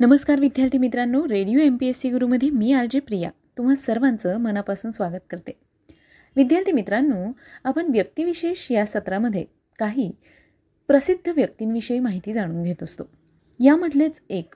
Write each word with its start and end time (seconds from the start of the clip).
नमस्कार 0.00 0.40
विद्यार्थी 0.40 0.78
मित्रांनो 0.78 1.28
radio 1.28 1.58
M 1.58 1.76
P 1.76 1.86
S 1.86 1.98
C 1.98 2.10
गुरुमध्ये 2.10 2.50
मी 2.50 2.72
आर 2.72 2.86
जे 2.90 3.00
प्रिया. 3.00 3.30
तुम्हा 3.58 3.74
सर्वांचं 3.74 4.36
मनापासून 4.36 4.90
स्वागत 4.90 5.18
करते. 5.30 5.52
विद्यार्थी 6.36 6.72
मित्रांनो 6.72 7.32
आपण 7.64 7.86
व्यक्तिविशेष 7.86 8.70
या 8.70 8.86
सत्रामध्ये 8.86 9.44
काही 9.78 10.12
प्रसिद्ध 10.88 11.28
व्यक्तींविषयी 11.28 11.98
माहिती 11.98 12.32
जाणून 12.32 12.62
घेत 12.62 12.82
असतो. 12.82 13.04
यामधलेच 13.60 14.22
एक 14.30 14.54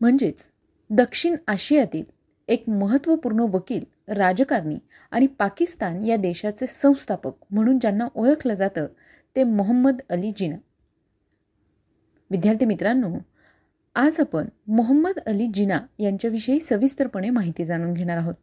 म्हणजेच 0.00 0.50
दक्षिण 0.90 1.36
आशियातील 1.48 2.04
एक 2.48 2.68
महत्त्वपूर्ण 2.68 3.40
वकील 3.40 4.12
राजकारणी 4.12 4.78
आणि 5.10 5.26
पाकिस्तान 5.26 6.04
या 6.04 6.16
देशाचे 6.16 6.66
संस्थापक 6.66 7.32
म्हणून 7.50 7.78
ज्यांना 7.78 8.08
ओळखलं 8.14 8.54
जातं 8.54 8.86
ते 9.36 9.44
मोहम्मद 9.44 10.00
अली 10.10 10.32
जिना. 10.36 10.56
विद्यार्थी 12.30 12.66
मित्रांनो 12.66 13.14
आज 14.00 14.20
आपण 14.20 14.48
मोहम्मद 14.68 15.18
अली 15.26 15.46
जिना 15.54 15.80
यांच्याविषयी 15.98 16.60
सविस्तरपणे 16.60 17.30
माहिती 17.30 17.64
जाणून 17.64 17.92
घेणार 17.92 18.16
आहोत. 18.16 18.34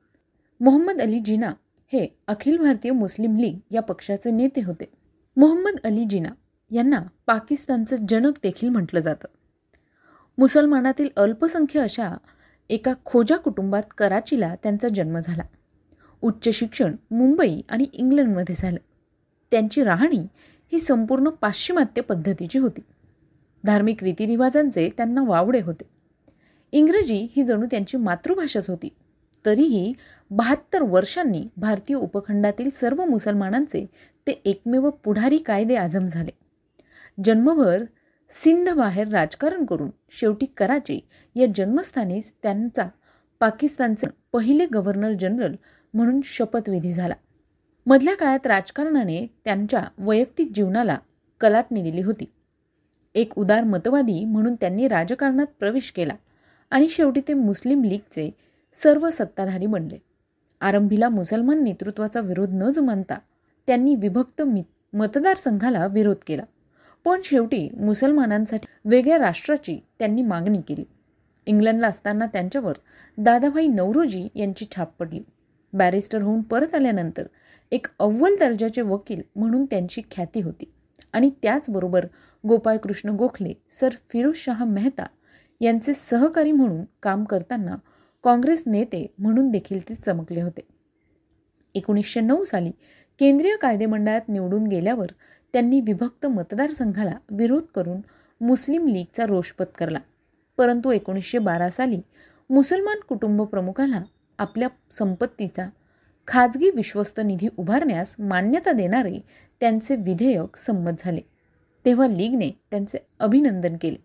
मोहम्मद 0.59 1.01
अली 1.01 1.19
जिना 1.19 1.53
हे 1.93 2.19
अखिल 2.27 2.57
भारतीय 2.57 2.91
मुस्लिम 2.91 3.35
लीग 3.35 3.59
या 3.71 3.81
पक्षाचे 3.81 4.31
नेते 4.31 4.61
होते. 4.61 4.85
मोहम्मद 5.37 5.75
अली 5.83 6.05
जिना 6.05 6.29
यांना 6.71 7.01
पाकिस्तानचं 7.25 7.95
जनक 8.09 8.33
देखील 8.43 8.69
म्हटलं 8.69 8.99
जातं. 8.99 9.27
मुसलमानातील 10.37 11.09
अल्पसंख्य 11.15 11.79
अशा 11.79 12.17
एका 12.69 12.93
खोजा 13.05 13.37
कुटुंबात 13.37 13.83
कराचीला 13.97 14.55
त्यांचा 14.63 14.87
जन्म 14.87 15.19
झाला. 15.19 15.43
उच्च 16.21 16.49
शिक्षण 16.49 16.95
मुंबई 17.11 17.61
आणि 17.69 17.85
इंग्लंडमध्ये 17.93 18.55
झालं. 18.57 18.79
त्यांची 19.51 19.83
राहणी 19.83 20.27
ही 20.71 20.79
संपूर्ण 20.79 21.29
पाश्चिमात्य 21.29 22.01
पद्धतीची 22.01 22.59
होती. 22.59 22.81
धार्मिक 23.63 24.03
रीतिरिवाजांचे 24.03 24.89
त्यांना 24.97 25.23
वावडे 25.23 25.59
होते. 25.59 25.83
इंग्रजी 26.71 27.27
ही 27.35 27.43
जणू 27.43 27.65
त्यांची 27.65 27.97
मातृभाषाच 27.97 28.69
होती. 28.69 28.89
तरीही 29.45 29.93
बहात्तर 30.31 30.81
वर्षांनी 30.81 31.47
भारतीय 31.57 31.95
उपखंडातील 31.95 32.69
सर्व 32.73 33.05
मुसलमानांचे 33.05 33.85
ते 34.27 34.41
एकमेव 34.45 34.89
पुढारी 34.89 35.37
कायदे 35.37 35.75
आजम 35.75 36.07
झाले. 36.07 36.31
जन्मभर 37.23 37.83
सिंधबाहेर 38.29 39.07
राजकारण 39.07 39.65
करून 39.65 39.89
शेवटी 40.09 40.45
कराची 40.45 40.99
या 41.35 41.45
जन्मस्थानीच 41.55 42.33
त्यांचा 42.43 42.87
पाकिस्तानचे 43.39 44.07
पहिले 44.33 44.65
गव्हर्नर 44.65 45.13
जनरल 45.19 45.55
म्हणून 45.93 46.21
शपथविधी 46.23 46.89
झाला. 46.89 47.13
मधल्या 47.85 48.15
काळात 48.15 48.47
राजकारणाने 48.47 49.27
त्यांच्या 49.45 49.83
वैयक्तिक 49.97 50.51
जीवनाला 50.55 50.97
कलाटणी 51.39 51.81
दिली 51.81 52.01
होती. 52.01 52.25
एक 53.17 53.31
उदार 53.37 53.63
मतवादी 53.63 54.23
म्हणून 54.25 54.55
त्यांनी 54.55 54.87
राजकारणात 54.87 55.45
प्रवेश 55.59 55.91
केला 55.91 56.13
आणि 56.71 56.87
शेवटी 56.87 57.21
ते 57.27 57.33
मुस्लिम 57.33 57.83
लीगचे 57.83 58.29
सर्व 58.75 59.09
सत्ताधारी 59.09 59.65
बनले. 59.65 59.97
आरंभीला 60.61 61.09
मुसलमान 61.09 61.63
नेतृत्वाचा 61.63 62.19
विरोध 62.19 62.49
न 62.53 62.69
जुमानता 62.71 63.17
त्यांनी 63.67 63.95
विभक्त 63.95 64.41
मतदारसंघाला 64.93 65.85
विरोध 65.87 66.17
केला. 66.27 66.43
पण 67.05 67.21
शेवटी 67.23 67.67
मुसलमानांसाठी 67.79 68.67
वेगळ्या 68.85 69.17
राष्ट्राची 69.17 69.79
त्यांनी 69.99 70.21
मागणी 70.21 70.61
केली. 70.67 70.83
इंग्लंडला 71.47 71.87
असताना 71.87 72.25
त्यांच्यावर 72.25 72.77
दादाभाई 73.17 73.67
नवरोजी 73.67 74.27
यांची 74.35 74.65
छाप 74.75 74.93
पडली. 74.99 75.21
बॅरिस्टर 75.73 76.21
होऊन 76.21 76.41
परत 76.41 76.75
आल्यानंतर 76.75 77.23
एक 77.71 77.87
अव्वल 77.99 78.35
दर्जाचे 78.39 78.81
वकील 78.81 79.21
म्हणून 79.35 79.65
त्यांची 79.65 80.01
ख्याती 80.11 80.41
होती 80.41 80.71
आणि 81.13 81.29
त्याचबरोबर 81.43 82.05
गोपाळकृष्ण 82.47 83.09
गोखले 83.09 83.53
सर 83.69 83.89
फिरोजशाह 84.09 84.63
मेहता 84.63 85.05
यांचे 85.61 85.93
सहकारी 85.93 86.51
म्हणून 86.51 86.83
काम 87.03 87.23
करताना 87.23 87.75
काँग्रेस 88.23 88.63
नेते 88.67 89.05
म्हणून 89.19 89.49
देखील 89.51 89.89
ते 89.89 89.95
चमकले 89.95 90.41
होते. 90.41 90.61
एकोणीसशे 91.75 92.21
नऊ 92.21 92.43
साली 92.43 92.71
केंद्रीय 93.19 93.55
कायदेमंडळात 93.55 94.29
निवडून 94.29 94.67
गेल्यावर 94.67 95.07
त्यांनी 95.53 95.81
विभक्त 95.81 96.25
मतदारसंघाला 96.25 97.13
विरोध 97.31 97.63
करून 97.75 98.01
मुस्लिम 98.41 98.87
लीगचा 98.87 99.25
रोष 99.25 99.51
पत्करला 99.51 99.99
परंतु 100.57 100.91
एकोणीसशे 100.91 101.37
बारा 101.37 101.69
साली 101.69 102.01
मुसलमान 102.49 102.99
कुटुंब 103.09 103.41
प्रमुखाला 103.41 104.01
आपल्या 104.37 104.67
संपत्तीचा 104.91 105.69
खाजगी 106.27 106.69
विश्वस्त 106.69 107.19
निधी 107.25 107.47
उभारण्यास 107.57 108.15
मान्यता 108.19 108.71
देणारे 108.71 109.19
त्यांचे 109.59 109.95
विधेयक 109.95 110.57
संमत 110.57 110.91
झाले. 110.99 111.21
तेव्हा 111.87 112.07
लीगने 112.07 112.49
त्यांचे 112.71 112.97
अभिनंदन 113.19 113.75
केले 113.81 113.97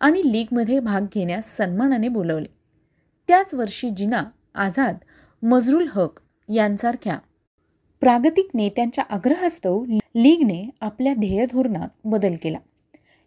आणि 0.00 0.22
लीगमध्ये 0.32 0.80
भाग 0.80 1.00
घेण्यास 1.14 1.56
सन्मानाने 1.56 2.08
बोलवले. 2.08 2.46
त्याच 3.28 3.54
वर्षी 3.54 3.88
जिना 3.88 4.24
आझाद 4.54 4.96
मजरुल 5.42 5.88
हक 5.90 6.20
यांसारख्या 6.48 7.18
प्रागतिक 8.00 8.48
नेत्यांच्या 8.54 9.04
आग्रहास्तव 9.10 9.84
लीगने 10.14 10.70
आपल्या 10.80 11.14
ध्येयधोरणात 11.14 11.88
बदल 12.04 12.34
केला. 12.42 12.58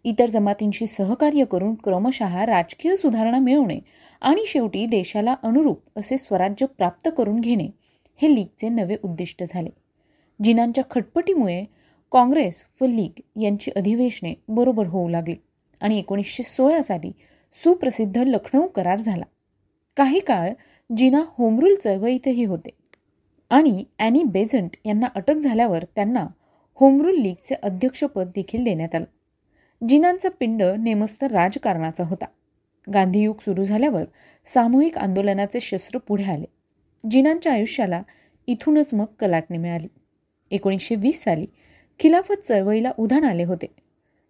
इतर 0.04 0.30
जमातींशी 0.30 0.86
सहकार्य 0.86 1.44
करून 1.44 1.74
क्रमशः 1.74 2.44
राजकीय 2.44 2.96
सुधारणा 2.96 3.38
मिळवणे 3.38 3.78
आणि 4.20 4.44
शेवटी 4.46 4.86
देशाला 4.86 5.34
अनुरूप 5.42 5.82
असे 5.96 6.18
स्वराज्य 6.18 6.66
प्राप्त 6.66 7.08
करून 7.18 7.40
घेणे 7.40 7.68
हे 8.16 8.34
लीगचे 8.34 8.68
नवे 8.68 8.96
उद्दिष्ट 9.02 9.42
झाले. 9.48 9.70
जिनांच्या 10.44 10.84
खटपटीमुळे 10.90 11.64
काँग्रेस 12.12 12.64
व 12.80 12.86
लीग 12.86 13.40
यांची 13.42 13.70
अधिवेशने 13.76 14.34
बरोबर 14.48 14.86
होऊ 14.86 15.08
लागली 15.08 15.34
आणि 15.80 15.98
एकोणीसशे 15.98 16.42
सोळा 16.42 16.82
साली 16.82 17.12
सुप्रसिद्ध 17.54 18.16
लखनौ 18.18 18.66
करार 18.66 19.00
झाला. 19.00 19.24
काही 19.96 20.20
काळ 20.20 20.52
जिना 20.96 21.24
होमरूल 21.28 21.74
चळवळीतही 21.74 22.44
होते 22.44 22.70
आणि 23.50 23.84
ॲनी 23.98 24.22
बेझंट 24.24 24.76
यांना 24.84 25.06
अटक 25.14 25.34
झाल्यावर 25.34 25.84
त्यांना 25.94 26.26
होमरूल 26.80 27.20
लीगचे 27.20 27.54
अध्यक्षपद 27.54 28.30
देखील 28.34 28.64
देण्यात 28.64 28.94
आलं. 28.94 29.04
जिनांचा 29.88 30.28
पिंड 30.40 30.62
नेमस्त 30.62 31.24
राजकारणाचा 31.24 32.04
होता. 32.04 32.24
गांधीयुग 32.86 33.40
सुरू 33.40 33.64
झाल्यावर 33.64 34.04
सामूहिक 34.46 34.98
आंदोलनाचे 34.98 35.60
शस्त्र 35.60 35.98
पुढे 35.98 36.24
आले. 36.24 36.44
जिनांच्या 37.10 37.52
आयुष्याला 37.52 38.02
इथूनच 38.46 38.94
मग 38.94 39.04
कलाटणी 39.18 39.58
मिळाली. 39.58 39.88
एकोणीसशे 40.50 40.94
वीस 40.94 41.22
साली 41.22 41.46
खिलाफत 41.98 42.46
चळवळीला 42.48 42.92
उधाण 42.98 43.24
आले 43.24 43.44
होते. 43.44 43.66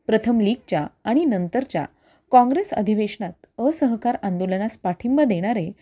प्रथम 0.07 0.41
लीगच्या 0.41 0.87
आणि 1.05 1.25
नंतरच्या 1.25 1.85
काँग्रेस 2.33 2.75
अधिवेशनात 2.75 3.47
असहकार 3.59 4.17
आंदोलनास 4.23 4.77
पाठिंबा 4.77 5.25
देणारे 5.25 5.73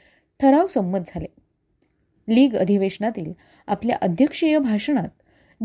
ठराव 0.40 0.66
संमत 0.66 0.98
झाले. 1.06 1.26
लीग 2.28 2.56
अधिवेशनातील 2.56 3.32
आपल्या 3.66 3.96
अध्यक्षीय 4.02 4.58
भाषणात 4.58 5.08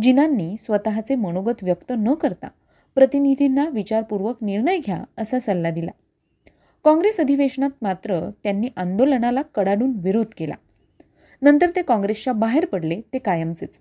जिनांनी 0.02 0.58
स्वतःचे 0.58 1.16
मनोगत 1.16 1.64
व्यक्त 1.64 1.94
न 1.98 2.14
करता 2.14 2.48
प्रतिनिधींना 2.96 3.66
विचारपूर्वक 3.70 4.38
निर्णय 4.42 4.78
घ्या 4.78 5.04
असा 5.18 5.40
सल्ला 5.40 5.70
दिला. 5.70 5.92
काँग्रेस 6.84 7.20
अधिवेशनात 7.20 7.70
मात्र 7.82 8.30
त्यांनी 8.44 8.68
आंदोलनाला 8.76 9.42
कडाडून 9.42 9.92
विरोध 9.96 10.26
केला. 10.38 10.56
नंतर 11.42 11.70
ते 11.76 11.82
काँग्रेसच्या 11.82 12.34
बाहेर 12.34 12.66
पडले 12.66 13.02
ते 13.14 13.18
कायमचेच. 13.18 13.80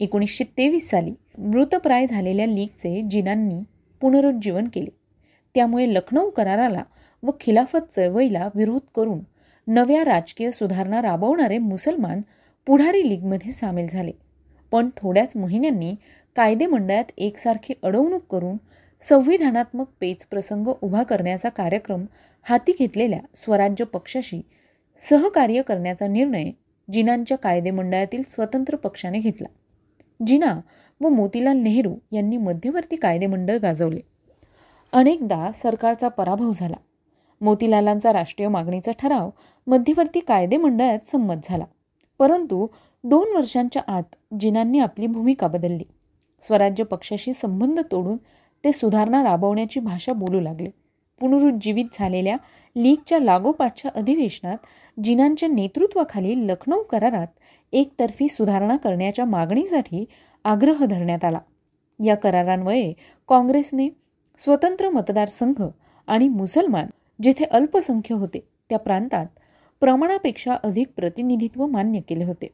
एकोणीसशे 0.00 0.44
तेवीस 0.44 0.90
साली 0.90 1.12
मृतप्राय 1.38 2.06
झालेल्या 2.06 2.46
लीगचे 2.46 3.02
जिनांनी 3.02 3.60
पुनरुज्जीवन 4.00 4.64
केले. 4.64 4.90
त्यामुळे 5.54 5.94
लखनौ 5.94 6.30
कराराला 6.30 6.82
व 7.22 7.30
खिलाफत 7.40 7.94
चळवळीला 7.96 8.48
विरोध 8.54 8.80
करून 8.96 9.20
नव्या 9.66 10.04
राजकीय 10.04 10.50
सुधारणा 10.50 11.02
राबवणारे 11.02 11.58
मुसलमान 11.58 12.20
पुढारी 12.66 13.08
लीगमध्ये 13.08 13.50
सामील 13.50 13.86
झाले. 13.90 14.12
पण 14.70 14.90
थोड्याच 14.96 15.36
महिन्यांनी 15.36 15.94
कायदेमंडळात 16.36 17.04
एकसारखी 17.16 17.74
अडवणूक 17.82 18.22
करून 18.30 18.56
संविधानात्मक 19.08 19.86
पेच 20.00 20.26
प्रसंग 20.26 20.68
उभा 20.82 21.02
करण्याचा 21.02 21.48
कार्यक्रम 21.48 22.04
हाती 22.42 22.72
घेतलेल्या 22.78 23.20
स्वराज्य 23.34 23.84
पक्षाशी 23.84 24.40
सहकार्य 25.10 25.62
करण्याचा 25.62 26.06
निर्णय 26.06 26.50
जिनांच्या 26.92 27.38
कायदेमंडळातील 27.38 28.22
स्वतंत्र 28.28 28.76
पक्षाने 28.76 29.18
घेतला. 29.18 29.48
जिना 30.26 30.60
व 31.00 31.08
मोतीलाल 31.08 31.56
नेहरू 31.56 31.96
यांनी 32.12 32.36
मध्यवर्ती 32.36 32.96
कायदेमंडळ 32.96 33.56
गाजवले. 33.56 34.00
अनेकदा 34.92 35.50
सरकारचा 35.54 36.08
पराभव 36.08 36.52
झाला. 36.56 36.76
मोतीलालांचा 37.40 38.12
राष्ट्रीय 38.12 38.48
मागणीचा 38.48 38.92
ठराव 38.92 39.30
मध्यवर्ती 39.66 40.20
कायदेमंडळात 40.20 41.08
संमत 41.08 41.34
झाला. 41.44 41.64
परंतु 42.18 42.66
दोन 43.04 43.36
वर्षांच्या 43.36 43.82
आत 43.88 44.34
जिनांनी 44.40 44.78
आपली 44.78 45.06
भूमिका 45.06 45.46
बदलली. 45.46 45.84
स्वराज्य 46.40 46.84
पक्षाशी 46.84 47.32
संबंध 47.32 47.80
तोडून 47.92 48.16
ते 48.64 48.72
सुधारणा 48.72 49.24
राबवण्याची 49.24 49.80
भाषा 49.80 50.12
बोलू 50.12 50.40
लागले. 50.40 50.70
पुनरुज्जीवित 51.20 51.84
झालेल्या 51.94 52.36
लीगच्या 52.76 53.18
लागोपाठच्या 53.18 53.90
अधिवेशनात 53.94 54.56
जिनांच्या 55.04 55.48
नेतृत्वाखाली 55.48 56.48
लखनौ 56.48 56.82
करारात 56.82 57.26
एकतर्फी 57.72 58.28
सुधारणा 58.28 58.76
करण्याच्या 58.76 59.24
मागणीसाठी 59.24 60.04
आग्रह 60.44 60.84
धरण्यात 60.84 61.24
आला. 61.24 61.38
या 62.00 62.14
करारान्वये 62.14 62.92
काँग्रेसने 63.28 63.88
स्वतंत्र 64.40 64.88
मतदारसंघ 64.88 65.62
आणि 66.08 66.28
मुसलमान 66.28 66.86
जेथे 67.22 67.44
अल्पसंख्य 67.44 68.14
होते 68.14 68.40
त्या 68.70 68.78
प्रांतात 68.78 69.26
प्रमाणापेक्षा 69.80 70.54
अधिक 70.64 70.88
प्रतिनिधित्व 70.96 71.66
मान्य 71.66 72.00
केले 72.00 72.24
होते. 72.24 72.48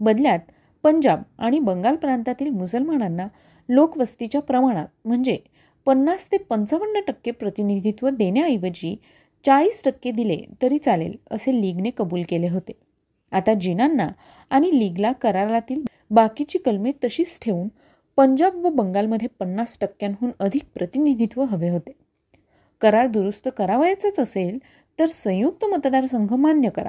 बदल्यात 0.00 0.38
पंजाब 0.84 1.22
आणि 1.38 1.58
बंगाल 1.58 1.96
प्रांतातील 1.96 2.50
मुसलमानांना 2.50 3.26
लोकवस्तीच्या 3.68 4.40
प्रमाणात 4.40 4.86
म्हणजे 5.04 5.38
पन्नास 5.86 6.26
ते 6.32 6.36
पंचावन्न 6.38 7.00
टक्के 7.06 7.30
प्रतिनिधित्व 7.30 8.08
देण्याऐवजी 8.08 8.94
चाळीस 9.44 9.82
टक्के 9.84 10.10
दिले 10.10 10.36
तरी 10.62 10.78
चालेल 10.78 11.16
असे 11.30 11.60
लीगने 11.60 11.90
कबूल 11.96 12.22
केले 12.28 12.48
होते. 12.48 12.72
आता 13.36 13.54
जिनांना 13.54 14.08
आणि 14.50 14.78
लीगला 14.78 15.12
करारातील 15.12 15.82
बाकीची 16.10 16.58
कलमे 16.58 16.92
तशीच 17.04 17.38
ठेवून 17.42 17.68
पंजाब 18.16 18.64
व 18.64 18.68
बंगालमध्ये 18.68 19.28
पन्नास 19.28 19.78
टक्क्यांहून 19.80 20.30
अधिक 20.40 20.62
प्रतिनिधित्व 20.74 21.42
हवे 21.42 21.68
होते. 21.68 21.92
करार 22.80 23.06
दुरुस्त 23.06 23.48
करावायचाच 23.58 24.20
असेल 24.20 24.58
तर 24.98 25.06
संयुक्त 25.06 25.64
मतदारसंघ 25.64 26.32
मान्य 26.32 26.70
करा. 26.70 26.88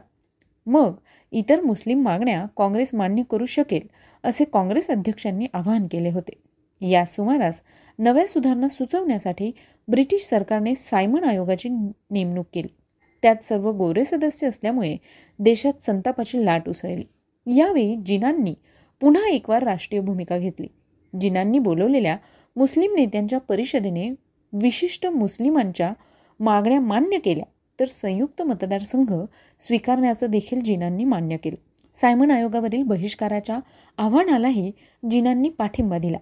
मग 0.65 0.93
इतर 1.31 1.61
मुस्लिम 1.61 2.01
मागण्या 2.01 2.45
काँग्रेस 2.57 2.93
मान्य 2.93 3.23
करू 3.31 3.45
शकेल 3.45 3.87
असे 4.23 4.43
काँग्रेस 4.43 4.89
अध्यक्षांनी 4.89 5.47
आवाहन 5.53 5.87
केले 5.91 6.09
होते. 6.09 6.87
या 6.89 7.05
सुमारास 7.05 7.61
नव्या 7.99 8.27
सुधारणा 8.27 8.67
सुचवण्यासाठी 8.67 9.51
ब्रिटिश 9.87 10.25
सरकारने 10.25 10.75
सायमन 10.75 11.23
आयोगाची 11.23 11.69
नेमणूक 12.11 12.45
केली. 12.53 12.76
त्यात 13.21 13.35
सर्व 13.43 13.71
गोरे 13.71 14.05
सदस्य 14.05 14.47
असल्यामुळे 14.47 14.97
देशात 15.39 15.85
संतापाची 15.85 16.45
लाट 16.45 16.69
उसळली. 16.69 17.03
यावेळी 17.57 17.95
जिनांनी 17.95 18.53
पुन्हा 19.01 19.29
एकवार 19.29 19.63
राष्ट्रीय 19.63 20.01
भूमिका 20.01 20.37
घेतली. 20.37 20.67
जिनांनी 21.21 21.59
बोलवलेल्या 21.59 22.17
मुस्लिम 22.55 22.95
नेत्यांच्या 22.95 23.39
परिषदेने 23.39 24.09
विशिष्ट 24.53 25.07
मुस्लिमांच्या 25.07 25.93
मागण्या 26.39 26.79
मान्य 26.79 27.19
केल्या 27.19 27.45
तर 27.79 27.85
संयुक्त 27.85 28.41
मतदारसंघ 28.41 29.13
स्वीकारण्याचं 29.61 30.27
देखील 30.27 30.61
जिनांनी 30.61 31.03
मान्य 31.03 31.37
केलं. 31.37 31.55
सायमन 31.95 32.31
आयोगावरील 32.31 32.83
बहिष्काराच्या 32.83 33.59
आव्हानालाही 33.97 34.71
जिनांनी 35.11 35.49
पाठिंबा 35.49 35.97
दिला. 35.97 36.17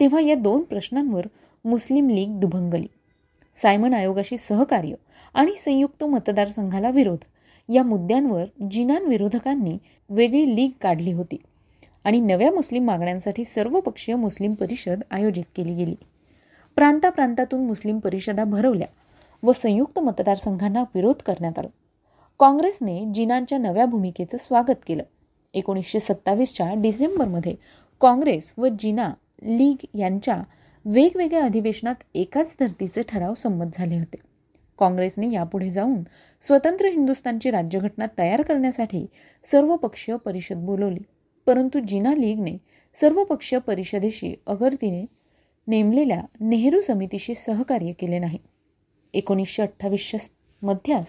तेव्हा 0.00 0.20
या 0.20 0.34
दोन 0.34 0.62
प्रश्नांवर 0.62 1.26
मुस्लिम 1.64 2.08
लीग 2.08 2.28
दुभंगली. 2.40 2.86
सायमन 3.54 3.94
आयोगाशी 3.94 4.36
सहकार्य 4.36 4.94
आणि 5.34 5.52
संयुक्त 5.56 6.04
मतदारसंघाला 6.04 6.90
विरोध. 6.90 7.18
या 7.68 7.82
मुद्द्यांवर 7.82 8.44
जिनान 8.70 9.04
विरोधकांनी 9.06 9.78
वेगळी 10.10 10.56
लीग 10.56 10.70
काढली 10.80 11.12
होती 11.12 11.36
आणि 12.04 12.20
नव्या 12.20 12.50
मुस्लिम 12.52 12.84
मागण्यांसाठी 12.84 13.44
सर्वपक्षीय 13.44 14.14
मुस्लिम 14.14 14.52
परिषद 14.52 15.00
आयोजित 15.10 15.44
केली 15.56 15.74
गेली. 15.74 15.94
प्रांताप्रांतातून 16.76 17.66
मुस्लिम 17.66 17.98
परिषदा 17.98 18.44
भरवल्या 18.44 18.86
व 19.42 19.52
संयुक्त 19.52 19.98
मतदारसंघांना 19.98 20.84
विरोध 20.94 21.22
करण्यात 21.22 21.58
आला. 21.58 21.68
काँग्रेसने 22.40 23.04
जिनांच्या 23.14 23.58
नव्या 23.58 23.86
भूमिकेचं 23.86 24.36
स्वागत 24.38 24.84
केलं. 24.86 25.02
एकोणीसशे 25.54 26.00
सत्तावीसच्या 26.00 26.74
डिसेंबरमध्ये 26.76 27.54
काँग्रेस 28.00 28.54
व 28.58 28.68
जिना 28.78 29.08
लीग 29.42 29.98
यांच्या 29.98 30.42
वेगवेगळ्या 30.84 31.44
अधिवेशनात 31.44 31.94
एकाच 32.14 32.56
धर्तीचे 32.60 33.00
ठराव 33.08 33.34
संमत 33.34 33.64
झाले 33.74 33.98
होते. 33.98 34.16
काँग्रेसने 34.78 35.30
यापुढे 35.32 35.70
जाऊन 35.70 36.02
स्वतंत्र 36.42 36.86
हिंदुस्थानची 36.86 37.50
राज्यघटना 37.50 38.06
तयार 38.18 38.42
करण्यासाठी 38.42 39.06
सर्वपक्षीय 39.50 40.16
परिषद 40.16 40.56
बोलवली. 40.56 41.00
परंतु 41.46 41.80
जिना 41.88 42.12
लीगने 42.12 42.58
सर्वपक्षीय 43.00 43.58
परिषदेशी 43.58 44.34
अगरतीने 44.46 45.06
नेमलेल्या 45.66 46.22
नेहरू 46.40 46.80
समितीशी 46.80 47.34
सहकार्य 47.34 47.92
केले 47.92 48.18
नाही. 48.18 48.38
एकोणीसशे 49.14 49.62
अठ्ठावीसच्या 49.62 50.20
मध्यास 50.62 51.06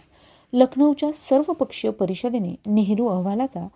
लखनौच्या 0.53 1.11
सर्वपक्षीय 1.11 1.91
परिषदेने 1.91 2.55
नेहरू 2.67 3.07
अहवालाचा 3.07 3.67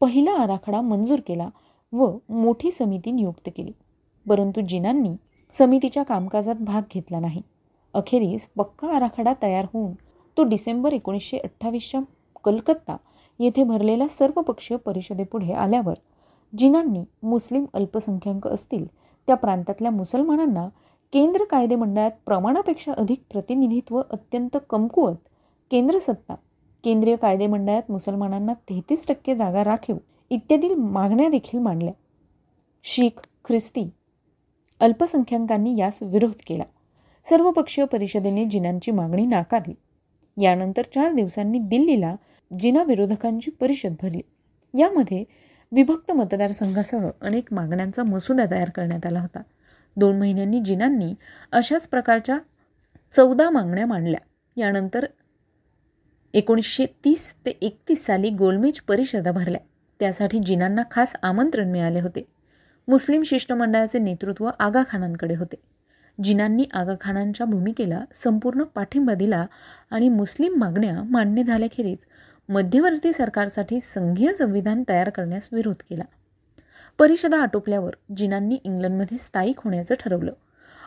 पहिला 0.00 0.30
आराखडा 0.30 0.80
मंजूर 0.80 1.20
केला 1.26 1.48
व 1.92 2.18
मोठी 2.28 2.70
समिती 2.70 3.10
नियुक्त 3.10 3.48
केली. 3.56 3.72
परंतु 4.28 4.60
जिनांनी 4.60 5.16
समितीच्या 5.54 6.02
कामकाजात 6.02 6.54
भाग 6.60 6.82
घेतला 6.94 7.20
नाही. 7.20 7.42
अखेरीस 7.94 8.48
पक्का 8.56 8.88
आराखडा 8.96 9.32
तयार 9.42 9.66
होऊन 9.72 9.92
तो 10.36 10.42
डिसेंबर 10.42 10.92
एकोणीसशे 10.92 11.38
अठ्ठावीसच्या 11.38 12.00
कलकत्ता 12.44 12.96
येथे 13.40 13.62
भरलेल्या 13.64 14.08
सर्वपक्षीय 14.08 14.76
परिषदेपुढे 14.76 15.52
आल्यावर 15.52 15.94
जिनांनी 16.52 17.04
मुस्लिम 17.22 17.64
अल्पसंख्याक 17.74 18.46
असतील 18.46 18.86
त्या 19.28 19.36
प्रांतातल्या 19.36 19.90
मुसलमानांना 19.90 20.68
केंद्र 21.12 21.44
कायदेमंडळात 21.44 22.10
प्रमाणापेक्षा 22.26 22.92
अधिक 22.92 23.22
प्रतिनिधित्व 23.30 24.00
अत्यंत 24.00 24.56
कमकुवत 24.70 25.16
केंद्र 25.70 25.98
सत्ता 25.98 26.34
केंद्रीय 26.84 27.16
कायदेमंडळात 27.16 27.90
मुसलमानांना 27.90 28.52
तेहतीस 28.68 29.06
टक्के 29.06 29.34
जागा 29.36 29.64
राखीव 29.64 29.96
इत्यादी 30.30 30.74
मागण्या 30.74 31.28
देखील 31.28 31.60
मांडल्या. 31.60 31.92
शीख 32.84 33.20
ख्रिस्ती 33.44 33.88
अल्पसंख्याकांनी 34.80 35.78
यास 35.78 36.02
विरोध 36.02 36.34
केला. 36.46 36.64
सर्वपक्षीय 37.30 37.84
परिषदेने 37.84 38.44
जिनांची 38.44 38.90
मागणी 38.90 39.26
नाकारली. 39.26 39.74
यानंतर 40.44 40.82
चार 40.94 41.12
दिवसांनी 41.12 41.58
दिल्लीला 41.58 42.16
जिना 42.58 42.82
विरोधकांची 42.82 43.50
परिषद 43.50 43.94
भरली. 44.02 44.20
यामध्ये 44.78 45.24
विभक्त 45.72 46.12
मतदारसंघासह 46.12 47.10
अनेक 47.20 47.52
मागण्यांचा 47.52 48.02
मसुदा 48.02 48.44
तयार 48.50 48.70
करण्यात 48.70 49.06
आला 49.06 49.20
होता. 49.20 49.42
दोन 49.96 50.18
महिन्यांनी 50.18 50.60
जिनांनी 50.60 51.14
अशाच 51.52 51.88
प्रकारच्या 51.88 52.38
चौदा 53.16 53.50
मागण्या 53.50 53.86
मांडल्या. 53.86 54.20
यानंतर 54.56 55.06
एकोणीसशे 56.34 56.86
तीस 57.04 57.34
ते 57.46 57.50
एकतीस 57.50 58.04
साली 58.04 58.30
गोलमेज 58.30 58.80
परिषदा 58.80 59.32
भरल्या. 59.32 59.60
त्यासाठी 60.00 60.38
जिनांना 60.38 60.82
खास 60.90 61.12
आमंत्रण 61.22 61.70
मिळाले 61.70 62.00
होते. 62.00 62.37
मुस्लिम 62.88 63.22
शिष्टमंडळाचे 63.22 63.98
नेतृत्व 63.98 64.50
आगाखानांकडे 64.58 65.34
होते. 65.34 65.56
जिनांनी 66.24 66.64
आगाखानांच्या 66.72 67.46
भूमिकेला 67.46 68.04
संपूर्ण 68.14 68.62
पाठिंबा 68.62 69.14
दिला 69.14 69.46
आणि 69.90 70.08
मुस्लिम 70.08 70.54
मागण्या 70.56 71.02
मान्य 71.02 71.42
झाल्याखेरीज 71.42 71.98
मध्यवर्ती 72.48 73.12
सरकारसाठी 73.12 73.80
संघीय 73.80 74.32
संविधान 74.32 74.84
तयार 74.88 75.10
करण्यास 75.10 75.48
विरोध 75.52 75.76
केला. 75.90 76.04
परिषदा 76.98 77.38
आटोपल्यावर 77.38 77.94
जिनांनी 78.16 78.58
इंग्लंडमध्ये 78.64 79.18
स्थायिक 79.18 79.60
होण्याचं 79.64 79.94
ठरवलं. 80.00 80.32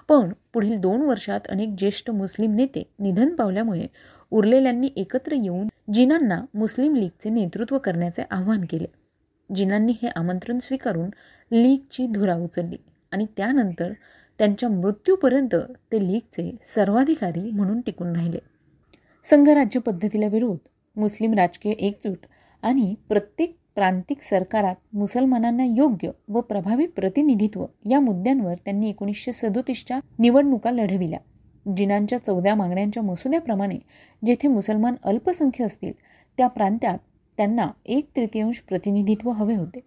पण 0.09 0.33
पुढील 0.53 0.77
दोन 0.77 1.01
वर्षात 1.01 1.39
अनेक 1.49 1.69
ज्येष्ठ 1.77 2.11
मुस्लिम 2.11 2.55
नेते 2.55 2.93
निधन 2.99 3.29
पावल्यामुळे 3.29 3.87
उरलेल्यांनी 4.31 4.89
एकत्र 4.95 5.33
येऊन 5.33 5.67
जिनांना 5.93 6.45
मुस्लिम 6.53 6.95
लीगचे 6.95 7.29
नेतृत्व 7.29 7.77
करण्याचे 7.77 8.23
आवाहन 8.31 8.65
केले. 8.69 8.87
जिनांनी 9.55 9.93
हे 10.01 10.07
आमंत्रण 10.15 10.59
स्वीकारून 10.59 11.09
लीगची 11.51 12.07
धुरा 12.07 12.35
उचलली 12.35 12.77
आणि 13.11 13.25
त्यानंतर 13.37 13.93
त्यांच्या 14.39 14.69
मृत्यूपर्यंत 14.69 15.55
ते 15.91 16.07
लीगचे 16.07 16.55
सर्वाधिकारी 16.75 17.51
म्हणून 17.51 17.81
टिकून 17.81 18.15
राहिले. 18.15 18.37
संघराज्य 19.23 19.79
पद्धतीला 19.79 20.27
विरोध 20.27 20.57
मुस्लिम 20.95 21.33
राजकीय 21.33 21.71
एकजूट 21.71 22.17
आणि 22.61 22.95
प्रत्येक 23.09 23.57
प्रांतिक 23.75 24.21
सरकारात 24.21 24.75
मुसलमानांना 24.93 25.65
योग्य 25.65 26.11
व 26.27 26.41
प्रभावी 26.41 26.85
प्रतिनिधित्व 26.85 27.65
या 27.89 27.99
मुद्द्यांवर 27.99 28.53
त्यांनी 28.55 28.89
एकोणीसशे 28.89 29.31
सदोतीसच्या 29.31 29.99
निवडणुका 30.19 30.71
लढविल्या. 30.71 31.19
जिनांच्या 31.77 32.17
चौदा 32.17 32.55
मागण्यांच्या 32.55 33.03
मसुद्याप्रमाणे 33.03 33.77
जेथे 34.25 34.47
मुसलमान 34.47 34.95
अल्पसंख्य 35.03 35.65
असतील 35.65 35.93
त्या 36.37 36.47
प्रांतात 36.47 36.97
त्यांना 37.37 37.67
एक 37.85 38.09
तृतीयांश 38.15 38.59
प्रतिनिधित्व 38.59 39.29
हवे 39.29 39.55
होते. 39.55 39.79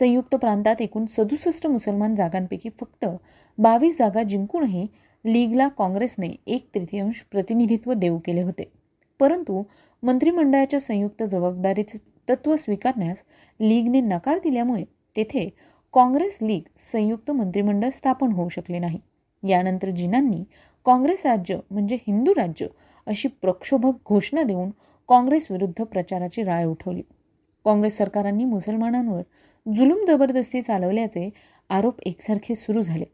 संयुक्त 0.00 0.34
प्रांतात 0.34 0.76
एकूण 0.80 1.06
सदुसष्ट 1.06 1.66
मुसलमान 1.66 2.14
जागांपैकी 2.14 2.68
फक्त 2.80 3.06
बावीस 3.58 3.98
जागा 3.98 4.22
जिंकूनही 4.22 4.86
लीगला 5.24 5.68
काँग्रेसने 5.68 6.28
एक 6.46 6.68
तृतीयांश 6.74 7.20
प्रतिनिधित्व 7.30 7.92
देऊ 7.92 8.18
केले 8.18 8.42
होते. 8.42 8.72
परंतु 9.18 9.62
मंत्रिमंडळाच्या 10.02 10.80
संयुक्त 10.80 11.22
जबाबदारीचे 11.22 11.98
तत्त्व 12.28 12.56
स्वीकारण्यास 12.56 13.22
लीगने 13.60 14.00
नकार 14.00 14.38
दिल्यामुळे 14.38 14.84
तेथे 15.16 15.48
काँग्रेस 15.92 16.38
लीग 16.42 16.62
संयुक्त 16.92 17.30
मंत्रिमंडळ 17.30 17.88
स्थापन 17.88 18.32
होऊ 18.32 18.48
शकले 18.48 18.78
नाही. 18.78 19.00
यानंतर 19.48 19.90
जिनांनी 19.90 20.44
काँग्रेस 20.84 21.26
राज्य 21.26 21.58
म्हणजे 21.70 21.96
हिंदू 21.96 22.32
राज्य 22.36 22.66
अशी 23.06 23.28
प्रक्षोभक 23.28 23.92
घोषणा 24.08 24.42
देऊन 24.42 24.70
काँग्रेस 25.08 25.50
विरुद्ध 25.50 25.82
प्रचाराची 25.82 26.42
राळ 26.42 26.66
उठवली. 26.66 27.02
काँग्रेस 27.64 27.96
सरकारांनी 27.96 28.44
मुसलमानांवर 28.44 29.22
जुलूम 29.76 30.04
जबरदस्ती 30.08 30.60
चालवल्याचे 30.62 31.30
आरोप 31.70 32.00
एकसारखे 32.06 32.54
सुरू 32.54 32.82
झाले. 32.82 33.04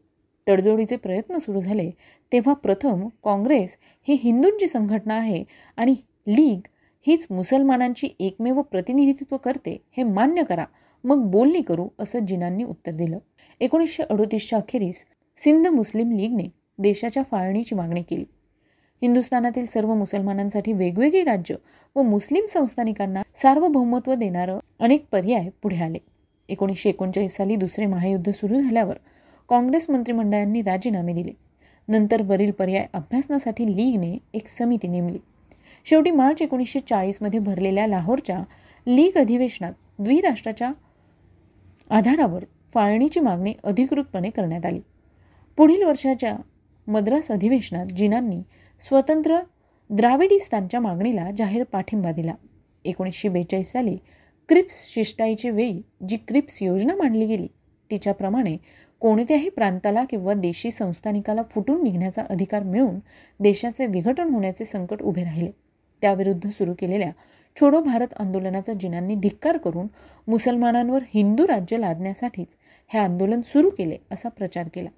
तडजोडीचे 0.47 0.95
प्रयत्न 0.95 1.37
सुरू 1.37 1.59
झाले 1.59 1.89
तेव्हा 2.31 2.53
प्रथम 2.53 3.07
काँग्रेस 3.23 3.77
ही 4.07 4.17
हिंदूंची 4.23 4.67
संघटना 4.67 5.15
आहे 5.15 5.43
आणि 5.77 5.95
लीग 6.27 6.67
हीच 7.07 7.27
मुसलमानांची 7.31 8.09
एकमेव 8.19 8.61
प्रतिनिधित्व 8.61 9.37
करते 9.37 9.77
हे 9.97 10.03
मान्य 10.03 10.43
करा 10.43 10.65
मग 11.03 11.29
बोलणी 11.31 11.61
करू 11.61 11.87
असं 11.99 12.25
जिनांनी 12.25 12.63
उत्तर 12.63 12.91
दिलं. 12.91 13.17
एकोणीसशे 13.59 14.03
अडोतीसच्या 14.03 14.59
अखेरीस 14.59 15.05
सिंध 15.37 15.67
मुस्लिम 15.67 16.11
लीगने 16.11 16.49
देशाच्या 16.79 17.23
फाळणीची 17.23 17.75
मागणी 17.75 18.01
केली. 18.01 18.25
हिंदुस्थानातील 19.01 19.65
सर्व 19.65 19.93
मुसलमानांसाठी 19.93 20.73
वेगवेगळी 20.73 21.23
राज्य 21.23 21.55
व 21.95 22.01
मुस्लिम 22.01 22.45
संस्थानिकांना 22.45 23.21
सार्वभौमत्व 23.35 24.13
देणारं 24.13 24.59
अनेक 24.79 25.05
पर्याय 25.11 25.49
पुढे 25.61 25.77
आले. 25.77 26.16
एकोणीसशे 26.49 26.89
एकोणचाळीस 26.89 27.35
साली 27.35 27.55
दुसरे 27.55 27.85
महायुद्ध 27.85 28.31
सुरू 28.31 28.61
झाल्यावर 28.61 28.97
काँग्रेस 29.49 29.89
मंत्रिमंडळांनी 29.89 30.61
राजीनामे 30.61 31.13
दिले. 31.13 31.31
नंतर 31.87 32.21
वरील 32.21 32.51
पर्याय 32.51 32.85
अभ्यासनासाठी 32.93 33.75
लीगने 33.75 34.17
एक 34.33 34.47
समिती 34.47 34.87
नेमली. 34.87 35.17
शेवटी 35.85 36.11
मार्च 36.11 36.41
एकोणीसशे 36.41 36.79
चाळीसमध्ये 36.79 37.39
भरलेल्या 37.39 37.87
लाहोरच्या 37.87 38.39
लीग 38.87 39.17
अधिवेशनात 39.17 39.73
द्विराष्ट्राच्या 39.99 40.71
आधारावर 41.89 42.43
फाळणीची 42.73 43.19
मागणी 43.19 43.53
अधिकृतपणे 43.63 44.29
करण्यात 44.29 44.65
आली. 44.65 44.79
पुढील 45.57 45.83
वर्षाच्या 45.83 46.35
मद्रास 46.87 47.31
अधिवेशनात 47.31 47.85
जिनांनी 47.85 48.41
स्वतंत्र 48.81 49.39
द्राविडिस्तानच्या 49.89 50.79
मागणीला 50.79 51.29
जाहीर 51.37 51.63
पाठिंबा 51.63 52.11
दिला. 52.11 52.33
एकोणीसशे 52.85 53.29
बेचाळीस 53.29 53.71
साली 53.71 53.97
क्रिप्स 54.49 54.75
शिष्टाईची 54.93 55.49
वेळी 55.49 55.81
जी 56.09 56.17
क्रिप्स 56.17 56.61
योजना 56.63 56.95
मांडली 56.95 57.25
गेली 57.25 57.47
तिच्याप्रमाणे 57.91 58.55
कोणत्याही 58.99 59.49
प्रांताला 59.49 60.03
किंवा 60.03 60.33
देशी 60.33 60.71
संस्थानिकाला 60.71 61.41
फुटून 61.49 61.83
निघण्याचा 61.83 62.23
अधिकार 62.29 62.63
मिळून 62.63 62.99
देशाचे 63.39 63.85
विघटन 63.85 64.29
होण्याचे 64.29 64.65
संकट 64.65 65.01
उभे 65.01 65.23
राहिले. 65.23 65.51
त्याविरुद्ध 66.01 66.49
सुरू 66.49 66.73
केलेल्या 66.79 67.11
छोडो 67.55 67.81
भारत 67.81 68.13
आंदोलनाचा 68.19 68.73
जिनांनी 68.73 69.15
धिक्कार 69.15 69.57
करून 69.57 69.87
मुसलमानांवर 70.27 71.03
हिंदू 71.13 71.47
राज्य 71.47 71.77
लादण्यासाठीच 71.77 72.55
हे 72.93 72.99
आंदोलन 72.99 73.41
सुरू 73.41 73.69
केले 73.69 73.97
असा 74.11 74.29
प्रचार 74.29 74.67
केला. 74.73 74.89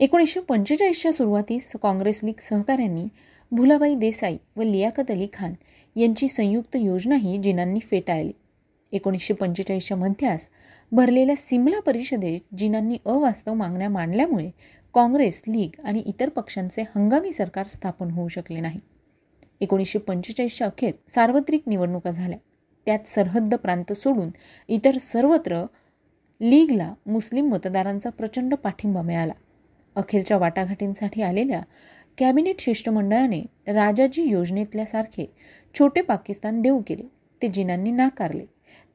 एकोणीसशे 0.00 0.40
पंचेचाळीसच्या 0.40 1.12
सुरुवातीस 1.12 1.72
काँग्रेस 1.82 2.20
लीग 2.24 2.40
सहकाऱ्यांनी 2.40 3.06
भुलाबाई 3.52 3.94
देसाई 3.94 4.36
व 4.56 4.62
लियाकत 4.62 5.10
अली 5.10 5.26
खान 5.32 5.52
यांची 5.96 6.28
संयुक्त 6.28 6.76
योजनाही 6.76 7.38
जिनांनी 7.38 7.80
फेटाळली. 7.80 8.32
एकोणीसशे 8.92 9.34
पंचेचाळीसच्या 9.34 9.96
मध्यास 9.96 10.48
भरलेल्या 10.92 11.36
सिमला 11.36 11.80
परिषदेत 11.80 12.54
जिनांनी 12.54 12.98
अवास्तव 13.06 13.54
मागण्या 13.54 13.88
मांडल्यामुळे 13.88 14.50
काँग्रेस 14.94 15.42
लीग 15.48 15.80
आणि 15.84 16.02
इतर 16.06 16.28
पक्षांचे 16.28 16.82
हंगामी 16.82 17.32
सरकार 17.32 17.66
स्थापन 17.66 18.10
होऊ 18.10 18.28
शकले 18.28 18.60
नाही. 18.60 18.80
एकोणीसशे 19.60 19.98
पंचेचाळीसच्या 19.98 20.66
अखेर 20.66 20.92
सार्वत्रिक 21.08 21.62
निवडणुका 21.66 22.10
झाल्या. 22.10 22.38
त्यात 22.86 23.08
सरहद्द 23.08 23.54
प्रांत 23.54 23.92
सोडून 23.92 24.30
इतर 24.68 24.98
सर्वत्र 24.98 25.64
लीगला 26.40 26.94
मुस्लिम 27.06 27.48
मतदारांचा 27.48 28.10
प्रचंड 28.10 28.54
पाठिंबा 28.54 29.02
मिळाला. 29.02 29.32
अखेरच्या 29.96 30.38
वाटाघाटींसाठी 30.38 31.22
आलेल्या 31.22 31.62
कॅबिनेट 32.18 32.60
शिष्टमंडळाने 32.60 33.40
राजाजी 33.66 34.22
योजनेतल्यासारखे 34.22 35.26
छोटे 35.78 36.00
पाकिस्तान 36.00 36.60
देऊ 36.60 36.82
केले. 36.86 37.02
ते 37.42 37.48
जिनांनी 37.48 37.90
नाकारले. 37.90 38.44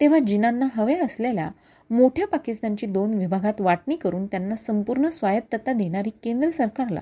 तेव्हा 0.02 0.20
जिनांना 0.20 0.68
हव्या 0.74 1.06
असलेल्या 1.06 1.50
मोठ्या 1.90 2.28
पाकिस्तानची 2.28 2.88
दोन 2.88 3.14
विभागात 3.14 3.62
वाटणी 3.62 3.96
करून 3.96 4.26
त्यांना 4.26 4.56
संपूर्ण 4.56 5.10
स्वायत्तता 5.10 5.74
देणारी 5.74 6.10
केंद्र 6.24 6.50
सरकारला 6.50 7.02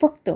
फक्त 0.00 0.30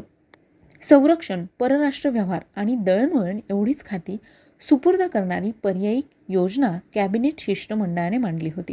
संरक्षण 0.83 1.45
परराष्ट्र 1.59 2.11
व्यवहार 2.11 2.42
आणि 2.56 2.75
दळणवळण 2.75 3.38
एवढीच 3.50 3.85
खाती 3.85 4.16
सुपूर्द 4.61 5.02
करणारी 5.02 5.50
पर्यायी 5.50 6.02
योजना 6.28 6.78
कॅबिनेट 6.95 7.40
शिष्टमंडळाने 7.40 8.18
मांडली 8.18 8.50
होती. 8.56 8.73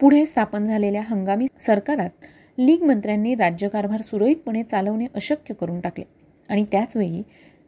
पुढे 0.00 0.26
स्थापन 0.26 0.64
झालेल्या 0.64 1.02
हंगामी 1.02 1.46
सरकारात 1.60 2.24
लीग 2.58 2.82
मंत्र्यांनी 2.82 3.34
राज्यकारभार 3.34 4.02
सुरळीतपणे 4.02 4.62
चालवणे 4.62 5.06
अशक्य 5.14 5.54
करून 5.54 5.80
टाकले 5.80 6.04
आणि 6.48 6.64
त्याचवेळी 6.72 7.22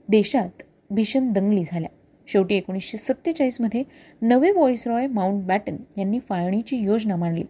देशात 0.09 0.63
भीषण 0.91 1.33
दंगली 1.33 1.63
झाल्या. 1.65 1.91
शेवटी 2.29 2.55
एकोणीसशे 2.55 2.99
सत्तेचाळीसमध्ये 2.99 3.83
नवे 4.23 4.51
रॉय 4.87 5.07
माउंट 5.07 5.45
बॅटन 5.45 5.77
यांनी 5.97 6.19
फाळणीची 6.19 6.77
योजना 6.77 7.17
मांडली. 7.17 7.45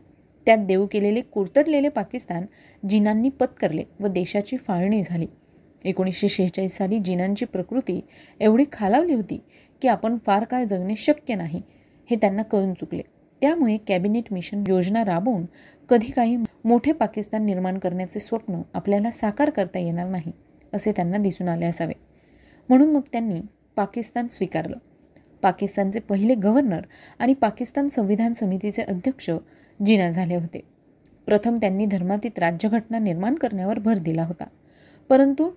त्यात 0.47 0.59
देऊ 0.59 0.87
केलेले 0.87 1.21
कुरतडलेले 1.21 1.89
पाकिस्तान 1.89 2.45
जिनांनी 2.89 3.29
पत्करले 3.29 3.83
व 4.01 4.07
देशाची 4.07 4.57
फाळणी 4.57 5.03
झाली. 5.03 5.27
एकोणीसशे 5.85 6.29
शेहेचाळीस 6.29 6.77
साली 6.77 6.99
जिनांची 6.99 7.45
प्रकृती 7.45 8.01
एवढी 8.41 8.65
खालावली 8.73 9.15
होती 9.15 9.41
की 9.83 9.89
आपण 9.89 10.17
फार 10.27 10.45
काळ 10.45 10.65
जगणे 10.65 10.97
शक्य 10.97 11.35
नाही 11.35 11.63
हे 12.09 12.17
त्यांना 12.17 12.43
कळून 12.43 12.73
चुकले. 12.75 13.03
त्यामुळे 13.43 13.77
कॅबिनेट 13.77 14.33
मिशन 14.33 14.63
योजना 14.69 15.05
राबवून 15.05 15.45
कधी 15.89 16.11
काही 16.11 16.37
मोठे 16.65 16.93
पाकिस्तान 16.93 17.45
निर्माण 17.45 17.79
करण्याचे 17.79 18.21
स्वप्न 18.21 18.61
आपल्याला 18.75 19.11
साकार 19.11 19.51
करता 19.51 19.79
येणार 19.79 20.09
नाही 20.09 20.33
असे 20.73 20.93
त्यांना 20.93 21.19
दिसून 21.19 21.49
आले 21.49 21.67
असावे. 21.67 21.93
म्हणून 22.69 22.93
मग 22.93 23.01
त्यांनी 23.13 23.41
पाकिस्तान 23.77 24.29
स्वीकारलं. 24.29 24.77
पाकिस्तानचे 25.43 26.01
पहिले 26.01 26.35
गव्हर्नर 26.35 26.81
आणि 27.19 27.35
पाकिस्तान 27.35 27.89
संविधान 27.89 28.33
समितीचे 28.33 28.83
अध्यक्ष 28.83 29.31
जिना 29.87 30.11
झाले 30.11 30.35
होते. 30.35 30.61
प्रथम 31.27 31.57
त्यांनी 31.57 31.87
धर्मातीत 31.87 32.39
राज्यघटना 32.39 32.99
निर्माण 32.99 33.35
करण्यावर 33.35 33.79
भर 33.79 33.99
दिला 33.99 34.25
होता. 34.25 34.45
परंतु 35.09 35.51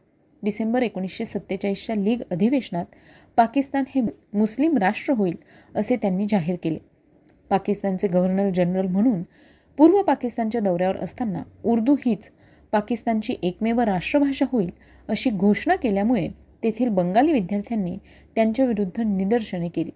डिसेंबर 0.43 0.81
एकोणीसशे 0.81 1.25
सत्तेचाळीसच्या 1.25 1.95
लीग 1.95 2.21
अधिवेशनात 2.31 2.85
पाकिस्तान 3.35 3.83
हे 3.95 4.01
मुस्लिम 4.33 4.77
राष्ट्र 4.77 5.13
होईल 5.13 5.35
असे 5.75 5.95
त्यांनी 5.95 6.25
जाहीर 6.29 6.55
केले. 6.63 6.79
पाकिस्तानचे 7.49 8.07
गव्हर्नर 8.07 8.49
जनरल 8.49 8.87
म्हणून 8.87 9.23
पूर्व 9.77 10.01
पाकिस्तानच्या 10.01 10.61
दौऱ्यावर 10.61 10.97
असताना 10.97 11.43
उर्दू 11.63 11.95
हीच 12.05 12.31
पाकिस्तानची 12.71 13.35
एकमेव 13.43 13.79
राष्ट्रभाषा 13.79 14.45
होईल 14.51 14.69
अशी 15.07 15.29
घोषणा 15.29 15.75
केल्यामुळे 15.75 16.46
तेथील 16.63 16.89
बंगाली 16.89 17.31
विद्यार्थ्यांनी 17.31 17.97
त्यांच्याविरुद्ध 18.35 19.01
निदर्शने 19.01 19.69
केली. 19.69 19.91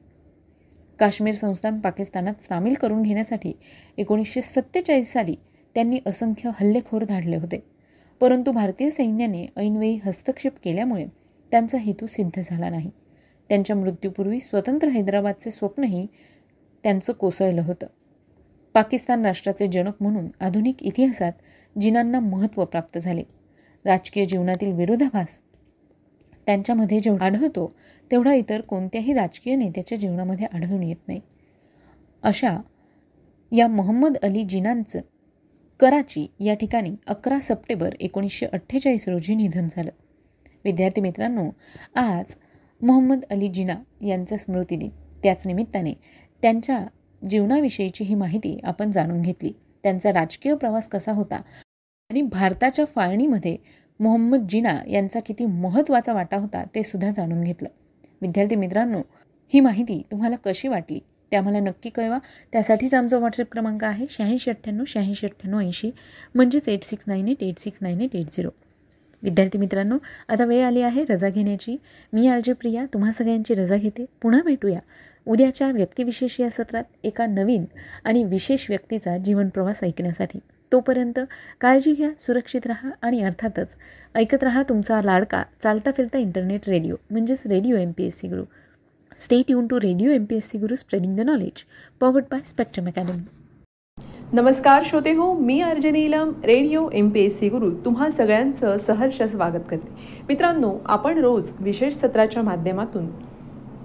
काश्मीर 1.00 1.34
संस्थान 1.34 1.80
पाकिस्तानात 1.80 2.42
सामील 2.42 2.74
करून 2.74 3.02
घेण्यासाठी 3.02 3.54
एकोणीसशे 3.98 4.42
सत्तेचाळीस 4.42 5.12
साली 5.12 5.36
त्यांनी 5.76 6.00
असंख्य 6.06 6.50
हल्लेखोर 6.60 7.04
धाडले 7.04 7.38
होते. 7.38 7.64
परंतु 8.20 8.52
भारतीय 8.52 8.90
सैन्याने 8.90 9.48
ऐनवेळी 9.58 10.00
हस्तक्षेप 10.06 10.54
केल्यामुळे 10.64 11.06
त्यांचा 11.52 11.78
हेतू 11.78 12.08
सिद्ध 12.08 12.42
झाला 12.46 12.70
नाही. 12.70 12.92
त्यांच्या 13.50 13.76
मृत्यूपूर्वी 13.76 14.40
स्वतंत्र 14.40 14.88
हैदराबादचे 14.88 15.52
स्वप्नही 15.52 16.08
त्यांचं 16.84 17.14
कोसळलं 17.14 17.62
होतं. 17.62 17.88
पाकिस्तान 18.74 19.26
राष्ट्राचे 19.26 19.68
जनक 19.68 19.94
म्हणून 20.02 20.28
आधुनिक 20.40 20.84
इतिहासात 20.84 21.32
जिनांना 21.82 22.20
महत्त्व 22.20 22.66
प्राप्त 22.66 22.98
झाले. 22.98 23.24
राजकीय 23.86 24.26
जीवनातील 24.26 24.74
विरोधाभास 24.74 25.42
त्यांच्यामध्ये 26.46 27.00
जेवढा 27.00 27.26
आढळतो 27.26 27.74
तेवढा 28.12 28.34
इतर 28.34 28.62
कोणत्याही 28.62 29.14
राजकीय 29.14 29.56
नेत्याच्या 29.56 29.98
जीवनामध्ये 29.98 30.48
आढळून 30.54 30.84
येत 30.84 31.08
नाही. 31.08 31.20
अशा 32.24 32.58
या 33.52 33.68
मोहम्मद 33.68 34.18
अली 34.24 34.44
जिनांचं 34.44 35.00
कराची 35.80 36.28
या 36.40 36.54
ठिकाणी 36.54 36.96
अकरा 37.08 37.40
सप्टेंबर 37.40 37.94
एकोणीसशे 38.00 38.46
अठ्ठेचाळीस 38.46 39.08
रोजी 39.10 39.36
निधन 39.36 39.68
झालं. 39.68 39.90
विद्यार्थी 40.64 41.02
मित्रांनो 41.02 41.50
आज 41.96 42.36
मोहम्मद 42.82 43.24
अली 43.30 43.48
जिना 43.48 43.76
यांचा 44.06 44.38
स्मृतिदिन 44.38 44.90
त्याच 45.24 45.48
निमित्ताने 45.48 45.94
त्यांच्या 46.42 46.86
जीवनाविषयीची 47.22 48.04
ही 48.04 48.16
माहिती 48.16 48.60
आपण 48.64 48.92
जाणून 48.92 49.22
घेतली. 49.22 49.52
त्यांचा 49.84 50.12
राजकीय 50.14 50.56
प्रवास 50.56 50.88
कसा 50.88 51.12
होता 51.12 51.42
आणि 52.10 52.22
भारताच्या 52.22 52.86
फाळणीमध्ये 52.86 53.58
मोहम्मद 54.02 54.48
जिना 54.50 54.78
यांचा 54.88 55.20
किती 55.20 55.46
महत्त्वाचा 55.46 56.14
वाटा 56.14 56.38
होता 56.38 56.64
ते 56.76 56.84
सुद्धा 56.84 57.10
जाणून 57.12 57.42
घेतलं. 57.42 57.70
विद्यार्थी 58.22 58.56
मित्रांनो 58.56 59.02
ही 59.54 59.60
माहिती 59.60 60.02
तुम्हाला 60.12 60.36
कशी 60.46 60.68
वाटली? 60.68 61.00
ते 61.32 61.36
आम्हाला 61.36 61.60
नक्की 61.60 61.90
कळवा. 61.90 62.18
त्यासाठीच 62.52 62.94
आमचा 62.94 63.18
व्हॉट्सअप 63.18 63.48
क्रमांक 63.52 63.84
आहे 63.84 64.06
शहाऐंशी 64.10 64.50
अठ्ठ्याण्णव 64.52 64.84
शहाऐंशी 64.88 65.28
अठ्ठ्याण्णव 65.28 65.60
ऐंशी 65.60 65.92
म्हणजेच 66.36 66.70
eight 66.70 66.84
six 66.84 67.06
nine 67.08 67.28
eight 67.28 67.44
eight 67.44 67.60
six 67.60 67.80
nine 67.82 68.02
eight 68.02 68.16
eight 68.16 68.32
zero 68.32 68.50
विद्यार्थी 69.24 69.58
मित्रांनो 69.58 69.98
आता 70.30 70.46
वेळ 70.46 70.66
आली 70.66 70.82
आहे 70.82 71.04
रजा 71.10 71.30
घेण्याची. 71.30 71.76
मी 72.14 72.28
आरजे 72.28 72.54
प्रिया 72.54 72.86
तुम्हा 72.94 73.12
सगळ्यांची 73.12 73.54
रजा 73.54 73.76
घेते. 73.76 74.06
पुन्हा 74.22 74.42
भेटूया. 74.46 74.80
उद्याच्या 75.28 75.72
व्यक्तिविशेष 75.72 76.40
या 76.40 76.50
सत्रात 76.50 76.84
एका 77.04 77.26
नवीन 77.26 77.66
आणि 78.04 78.24
विशेष 78.24 78.66
व्यक्तीचा 78.70 79.18
जीवनप्रवास 79.18 79.84
ऐकण्यासाठी. 79.84 80.40
तोपर्यंत 80.72 81.20
काळजी 81.62 81.94
घ्या 81.94 82.10
सुरक्षित 82.20 82.68
राहा 82.68 82.90
आणि 83.02 83.22
अर्थातच 83.24 83.76
ऐकत 84.16 84.44
राहा 84.44 84.64
तुमचा 84.70 85.02
लाडका 85.02 85.44
चालता 85.64 85.92
फिरता 85.98 86.18
इंटरनेट 86.18 86.70
रेडिओ 86.70 86.96
म्हणजेच 87.12 87.44
radio 87.48 87.78
M 87.78 87.92
P 87.92 88.06
S 88.06 88.20
C 88.20 88.28
Guru. 88.28 88.44
Stay 89.18 89.52
युन 89.52 89.68
to 89.68 89.80
radio 89.80 90.12
M 90.12 90.26
P 90.26 90.36
S 90.36 90.50
C 90.50 90.58
Guru 90.58 90.76
spreading 90.76 91.16
the 91.16 91.22
knowledge 91.22 91.64
powered 92.00 92.26
by 92.32 92.40
Spectrum 92.46 92.88
Academy 92.88 93.22
नमस्कार 94.34 94.84
श्रोते 94.86 95.12
हो 95.14 95.34
मी 95.34 95.60
Arjani 95.62 95.92
Neelam 95.92 96.32
radio 96.44 96.88
M 96.94 97.10
P 97.10 97.20
S 97.20 97.40
C 97.40 97.50
Guru. 97.50 97.70
तुम्हा 97.86 98.10
सगळ्यांचं 98.10 98.78
सहर्ष 98.78 99.22
स्वागत 99.22 99.64
करते. 99.70 99.92
मित्रांनो 100.28 100.74
आपण 100.86 101.18
रोज 101.18 101.52
विशेष 101.60 101.96
सत्राच्या 101.96 102.44
माध्यमातून 102.44 103.08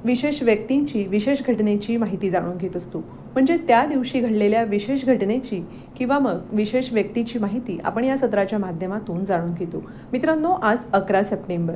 विशेष 0.07 0.43
व्यक्तींची 0.43 1.05
विशेष 1.05 1.43
घटनेची 1.43 1.97
माहिती 1.97 2.31
जाणून 2.31 2.57
घेत 2.57 2.77
असतो. 2.77 2.99
म्हणजे 3.33 3.57
त्या 3.57 3.85
दिवशी 3.87 4.21
घडलेल्या 4.21 4.63
विशेष 4.65 5.05
घटनेची 5.05 5.65
किंवा 5.97 6.19
मग 6.19 6.41
विशेष 6.53 6.93
व्यक्तीची 6.93 7.39
माहिती 7.39 7.79
आपण 7.85 8.05
या 8.05 8.17
सत्राच्या 8.17 8.59
माध्यमातून 8.59 9.25
जाणून 9.25 9.53
घेतो. 9.53 9.83
मित्रांनो 10.13 10.53
आज 10.53 10.79
अकरा 10.93 11.23
सप्टेंबर. 11.23 11.75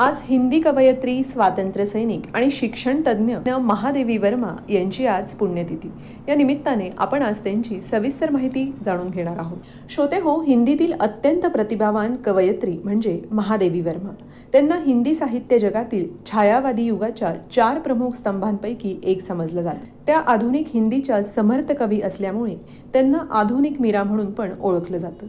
आज 0.00 0.18
हिंदी 0.24 0.60
कवयित्री 0.60 1.22
स्वातंत्र्य 1.22 1.84
सैनिक 1.86 2.22
आणि 2.34 2.50
शिक्षण 2.50 3.00
तज्ज्ञ 3.06 3.52
महादेवी 3.52 4.16
वर्मा 4.16 4.54
यांची 4.68 5.06
आज 5.06 5.34
पुण्यतिथी. 5.34 5.90
या 6.28 6.34
निमित्ताने 6.34 6.88
आपण 6.98 7.22
आज 7.22 7.38
त्यांची 7.38 7.80
सविस्तर 7.80 8.30
माहिती 8.30 8.64
जाणून 8.84 9.10
घेणार 9.10 9.38
आहोत. 9.38 9.58
श्रोते 9.90 10.20
हो 10.20 10.40
हिंदीतील 10.42 10.92
अत्यंत 11.00 11.46
प्रतिभावान 11.46 12.16
कवयित्री 12.16 12.76
म्हणजे 12.84 13.20
महादेवी 13.30 13.80
वर्मा. 13.80 14.14
त्यांना 14.52 14.78
हिंदी 14.86 15.14
साहित्य 15.14 15.58
जगातील 15.58 16.08
छायावादी 16.26 16.82
युगाच्या 16.82 17.34
चार 17.52 17.78
प्रमुख 17.78 18.12
स्तंभांपैकी 18.12 18.96
एक 19.02 19.26
समजलं 19.26 19.62
जातं. 19.62 19.84
त्या 20.06 20.18
आधुनिक 20.18 20.66
हिंदीच्या 20.74 21.22
समर्थ 21.22 21.72
कवी 21.72 22.00
असल्यामुळे 22.00 22.56
त्यांना 22.92 23.18
आधुनिक 23.30 23.80
मीरा 23.80 24.04
म्हणून 24.04 24.30
पण 24.30 24.50
ओळखलं 24.60 24.98
जातं. 24.98 25.26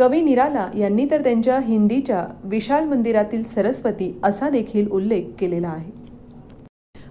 कवी 0.00 0.20
निराला 0.20 0.68
यांनी 0.78 1.06
तर 1.10 1.22
त्यांच्या 1.22 1.58
हिंदीच्या 1.58 2.26
विशाल 2.44 2.84
मंदिरातील 2.84 3.42
सरस्वती 3.42 4.20
असा 4.22 4.48
देखील 4.50 4.88
उल्लेख 4.90 5.22
केलेला 5.38 5.68
आहे. 5.68 5.90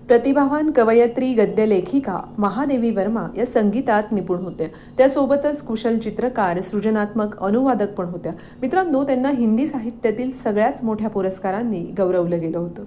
प्रतिभावान 0.07 0.71
कवयत्री 0.71 1.33
गद्य 1.33 1.65
लेखिका 1.65 2.19
महादेवी 2.37 2.91
वर्मा 2.91 3.27
या 3.37 3.45
संगीतात 3.45 4.03
निपुण 4.11 4.37
होत्या. 4.37 4.67
त्यासोबतच 4.97 5.61
कुशल 5.61 5.97
चित्रकार 5.97 6.61
सृजनात्मक 6.61 7.37
अनुवादक 7.43 7.93
पण 7.93 8.05
होत्या. 8.05 8.31
मित्रांनो 8.61 9.03
त्यांना 9.03 9.29
हिंदी 9.29 9.67
साहित्यातील 9.67 10.29
सगळ्याच 10.31 10.83
मोठ्या 10.83 11.09
पुरस्कारांनी 11.09 11.81
गौरवलं 11.97 12.39
गेलं 12.39 12.57
होतं. 12.57 12.83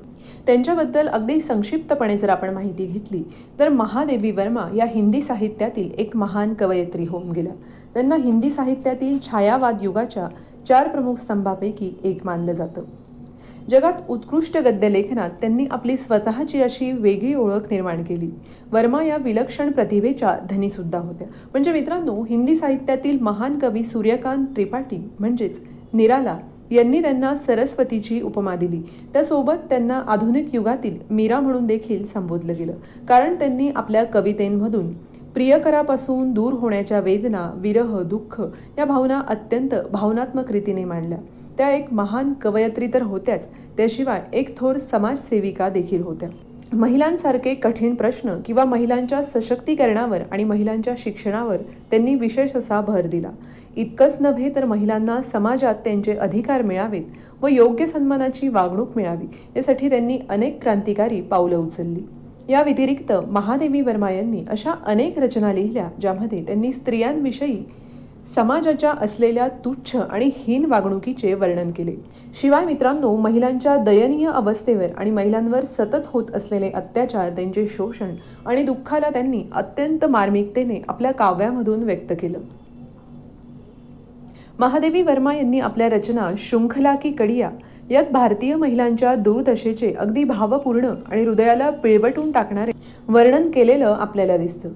त्यांच्याबद्दल 0.47 1.09
अगदी 1.09 1.41
संक्षिप्तपणे 1.41 2.19
जर 2.19 2.29
आपण 2.29 2.55
माहिती 2.55 2.87
घेतली 2.87 3.23
तर 3.59 3.69
महादेवी 3.69 4.31
वर्मा 4.31 4.69
या 4.77 4.85
हिंदी 4.85 5.21
साहित्यातील 5.21 5.91
एक 5.99 6.17
महान 6.17 6.55
कवयत्री 6.55 7.05
होऊन 7.05 7.33
गेल्या. 7.33 7.55
त्यांना 7.95 8.17
हिंदी 8.17 8.51
साहित्यातील 8.51 9.19
छायावाद 9.23 9.79
युगाच्या 9.83 10.29
चार 10.69 10.89
प्रमुख 10.89 11.15
स्तंभापैकी 11.15 11.93
एक 12.05 12.27
मानलं 12.27 12.53
जातं. 12.53 12.83
जगात 13.71 13.93
उत्कृष्ट 14.09 14.59
गद्यलेखनात 14.59 15.31
त्यांनी 15.31 15.67
आपली 15.71 15.97
स्वतःची 15.97 16.63
अशी 16.63 16.93
वेगळी 16.93 17.35
ओळख 17.35 17.67
निर्माण 17.71 18.03
केली. 18.05 18.31
वर्मा 18.73 19.03
या 19.05 19.17
विलक्षण 19.17 19.71
प्रतिभेच्या 19.71 20.39
धनीसुद्धा 20.51 20.99
होत्या. 20.99 21.29
म्हणजे 21.29 21.73
मित्रांनो 21.73 22.25
हिंदी 22.25 22.55
साहित्यातील 22.55 23.19
महान 23.21 23.59
कवी 23.59 23.83
सूर्यकांत 23.83 24.47
त्रिपाठी 24.47 25.11
म्हणजेच 25.19 25.61
निराला 25.93 26.39
यांनी 26.71 27.03
त्यांना 27.03 27.35
सरस्वतीची 27.35 28.21
उपमा 28.21 28.55
दिली. 28.55 28.83
त्यासोबत 29.13 29.69
त्यांना 29.69 30.03
आधुनिक 30.07 30.55
युगातील 30.55 30.99
मीरा 31.11 31.41
म्हणून 31.41 31.67
देखील 31.67 32.07
संबोधलं 32.07 32.53
गेलं. 32.59 32.73
कारण 33.09 33.35
त्यांनी 33.35 33.71
आपल्या 33.77 34.05
कवितेंमधून 34.05 34.93
प्रियकरापासून 35.35 36.33
दूर 36.33 36.53
होण्याच्या 36.53 37.01
वेदना 37.01 37.51
विरह 37.57 38.03
दुःख 38.03 38.41
या 38.79 38.85
भावना 38.85 39.21
अत्यंत 39.29 39.75
भावनात्मक 39.93 40.53
रीतीने 40.53 40.85
मांडल्या. 40.85 41.19
त्या 41.59 41.71
एक 41.71 41.93
महान 41.93 42.33
कवयत्री 42.33 42.87
तर 42.95 43.03
होत्याच 43.03 43.47
त्याशिवाय 43.77 44.23
एक 44.33 44.57
थोर 44.59 44.79
समाजसेविका 44.79 45.69
देखील 45.69 46.03
होत्या. 46.03 46.29
महिलांसारखे 46.73 47.55
कठीण 47.55 47.95
प्रश्न 47.95 48.35
किंवा 48.45 48.65
महिलांच्या 48.65 49.23
सशक्तीकरणावर 49.23 50.21
आणि 50.31 50.45
महिलांच्या 50.45 50.95
शिक्षणावर 50.99 51.57
त्यांनी 51.91 52.15
विशेष 52.15 52.57
असा 52.57 52.81
भर 52.81 53.07
दिला. 53.07 53.31
इतकंच 53.77 54.17
नव्हे 54.21 54.55
तर 54.55 54.65
महिलांना 54.65 55.21
समाजात 55.23 55.75
त्यांचे 55.75 56.13
अधिकार 56.13 56.63
मिळावेत 56.63 57.43
व 57.43 57.47
योग्य 57.47 57.87
सन्मानाची 57.87 58.49
वागणूक 58.49 58.97
मिळावी 58.97 59.27
यासाठी 59.57 59.89
त्यांनी 59.89 60.19
अनेक 60.31 60.63
क्रांतिकारी 60.63 61.21
पावलं 61.21 61.57
उचलली. 61.57 62.01
या 62.53 62.63
व्यतिरिक्त 62.63 63.13
महादेवी 63.13 63.81
वर्मा 63.81 64.11
यांनी 64.11 64.45
अशा 64.51 64.73
अनेक 64.87 65.19
रचना 65.19 65.53
लिहिल्या 65.53 65.89
ज्यामध्ये 66.01 66.43
त्यांनी 66.47 66.73
स्त्रियांविषयी 66.73 67.63
समाजाच्या 68.35 68.91
असलेल्या 68.91 69.49
तुच्छ 69.65 69.97
आणि 69.97 70.31
हीन 70.35 70.65
वागणुकीचे 70.65 71.33
वर्णन 71.35 71.71
केले. 71.71 71.95
शिवाय 72.41 72.65
मित्रांनो 72.65 73.17
महिलांच्या 73.17 73.77
दयनीय 73.77 74.29
अवस्थेवर 74.29 74.87
आणि 74.99 75.11
महिलांवर 75.11 75.65
सतत 75.65 76.07
होत 76.07 76.25
असलेले 76.35 76.71
अत्याचार 76.71 77.31
त्यांचे 77.31 77.67
शोषण 77.67 78.15
आणि 78.47 78.63
दुःखाला 78.63 79.11
त्यांनी 79.11 79.43
अत्यंत 79.53 80.05
मार्मिकतेने 80.05 80.81
आपल्या 80.89 81.13
काव्यामधून 81.13 81.83
व्यक्त 81.83 82.13
केलं. 82.21 82.39
महादेवी 84.59 85.03
वर्मा 85.03 85.35
यांनी 85.35 85.61
आपल्या 85.61 85.89
रचना 85.89 86.31
शृंखला 86.39 86.95
की 86.95 87.11
कडिया 87.11 87.51
यात 87.93 88.05
भारतीय 88.13 88.55
महिलांच्या 88.57 89.15
दुर्दशेचे 89.15 89.93
अगदी 90.01 90.23
भावपूर्ण 90.25 90.91
आणि 91.11 91.25
हृदयाला 91.25 91.69
पिळवटून 91.71 92.31
टाकणारे 92.33 92.73
वर्णन 93.09 93.51
केलेलं 93.51 93.97
आपल्याला 94.01 94.37
दिसतं. 94.37 94.69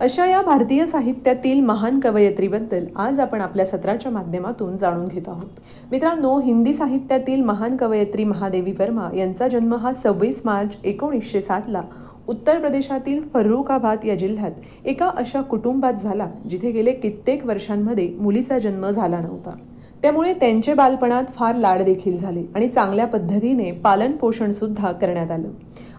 अशा 0.00 0.26
या 0.26 0.42
भारतीय 0.42 0.84
साहित्यातील 0.86 1.60
महान 1.60 1.98
कवयत्रीबद्दल 2.00 2.84
आज 2.96 3.20
आपण 3.20 3.40
आपल्या 3.40 3.64
सत्राच्या 3.66 4.12
माध्यमातून 4.12 4.76
जाणून 4.76 5.04
घेत 5.04 5.28
आहोत. 5.28 5.48
मित्रांनो 5.90 6.38
हिंदी 6.40 6.72
साहित्यातील 6.72 7.40
महान 7.44 7.76
कवयत्री 7.76 8.24
महादेवी 8.24 8.72
वर्मा 8.72 9.08
यांचा 9.16 9.48
जन्म 9.48 9.74
हा 9.74 9.92
सव्वीस 9.92 10.40
मार्च 10.44 10.76
एकोणीसशे 10.84 11.40
सातला 11.40 11.82
उत्तर 12.28 12.60
प्रदेशातील 12.60 13.20
फर्रुखाबाद 13.34 14.04
या 14.04 14.14
जिल्ह्यात 14.14 14.86
एका 14.86 15.10
अशा 15.16 15.40
कुटुंबात 15.40 15.92
झाला 15.92 16.28
जिथे 16.50 16.70
गेले 16.70 16.92
कित्येक 16.92 17.44
वर्षांमध्ये 17.46 18.08
मुलीचा 18.20 18.58
जन्म 18.58 18.86
झाला 18.86 19.18
नव्हता. 19.18 19.56
त्यामुळे 20.02 20.32
त्यांचे 20.32 20.74
बालपणात 20.74 21.24
फार 21.28 21.54
लाड 21.54 21.82
देखील 21.82 22.16
झाले 22.16 22.42
आणि 22.54 22.68
चांगल्या 22.68 23.06
पद्धतीने 23.06 23.70
पालन 23.72 24.12
पोषण 24.12 24.50
सुद्धा 24.50 24.92
करण्यात 24.92 25.30
आलं. 25.30 25.48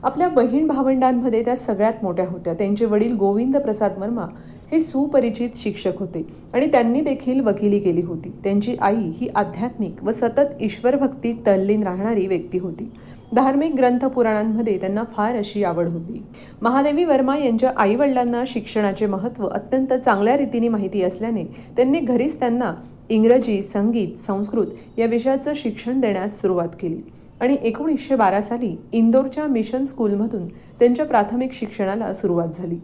आपल्या 0.03 0.27
बहीण 0.27 0.67
भावंडांमध्ये 0.67 1.43
त्या 1.45 1.55
सगळ्यात 1.55 2.03
मोठ्या 2.03 2.25
होत्या. 2.29 2.53
त्यांचे 2.53 2.85
वडील 2.85 3.15
गोविंद 3.15 3.57
प्रसाद 3.57 3.97
वर्मा 3.97 4.25
हे 4.71 4.79
सुपरिचित 4.79 5.49
शिक्षक 5.55 5.99
होते 5.99 6.25
आणि 6.53 6.67
त्यांनी 6.71 7.01
देखील 7.01 7.39
वकिली 7.39 7.79
केली 7.79 8.01
होती. 8.01 8.31
त्यांची 8.43 8.75
आई 8.81 9.09
ही 9.15 9.27
आध्यात्मिक 9.35 10.03
व 10.03 10.11
सतत 10.11 10.61
ईश्वरभक्ती 10.61 11.33
तल्लीन 11.47 11.83
राहणारी 11.83 12.27
व्यक्ती 12.27 12.57
होती. 12.57 12.91
धार्मिक 13.35 13.75
ग्रंथ 13.75 14.05
पुराणांमध्ये 14.05 14.77
त्यांना 14.77 15.03
फार 15.11 15.35
अशी 15.35 15.63
आवड 15.63 15.87
होती. 15.87 16.23
महादेवी 16.61 17.03
वर्मा 17.03 17.37
यांच्या 17.37 17.71
आईवडिलांना 17.77 18.43
शिक्षणाचे 18.47 19.05
महत्त्व 19.05 19.47
अत्यंत 19.47 19.93
चांगल्या 19.93 20.37
रीतीने 20.37 20.67
माहिती 20.67 21.01
असल्याने 21.01 21.43
त्यांनी 21.77 21.99
घरीच 21.99 22.39
त्यांना 22.39 22.73
इंग्रजी 23.11 23.61
संगीत 23.61 24.07
संस्कृत 24.27 24.65
या 24.97 25.05
विषयाचं 25.05 25.53
शिक्षण 25.55 25.99
देण्यास 25.99 26.41
सुरुवात 26.41 26.67
केली. 26.79 27.01
आणि 27.41 27.57
एकोणीसशे 27.63 28.15
बारा 28.15 28.41
साली 28.41 28.75
इंदोरच्या 28.91 29.45
मिशन 29.47 29.85
स्कूलमधून 29.85 30.47
त्यांच्या 30.47 31.05
प्राथमिक 31.05 31.53
शिक्षणाला 31.53 32.13
सुरुवात 32.13 32.47
झाली. 32.57 32.77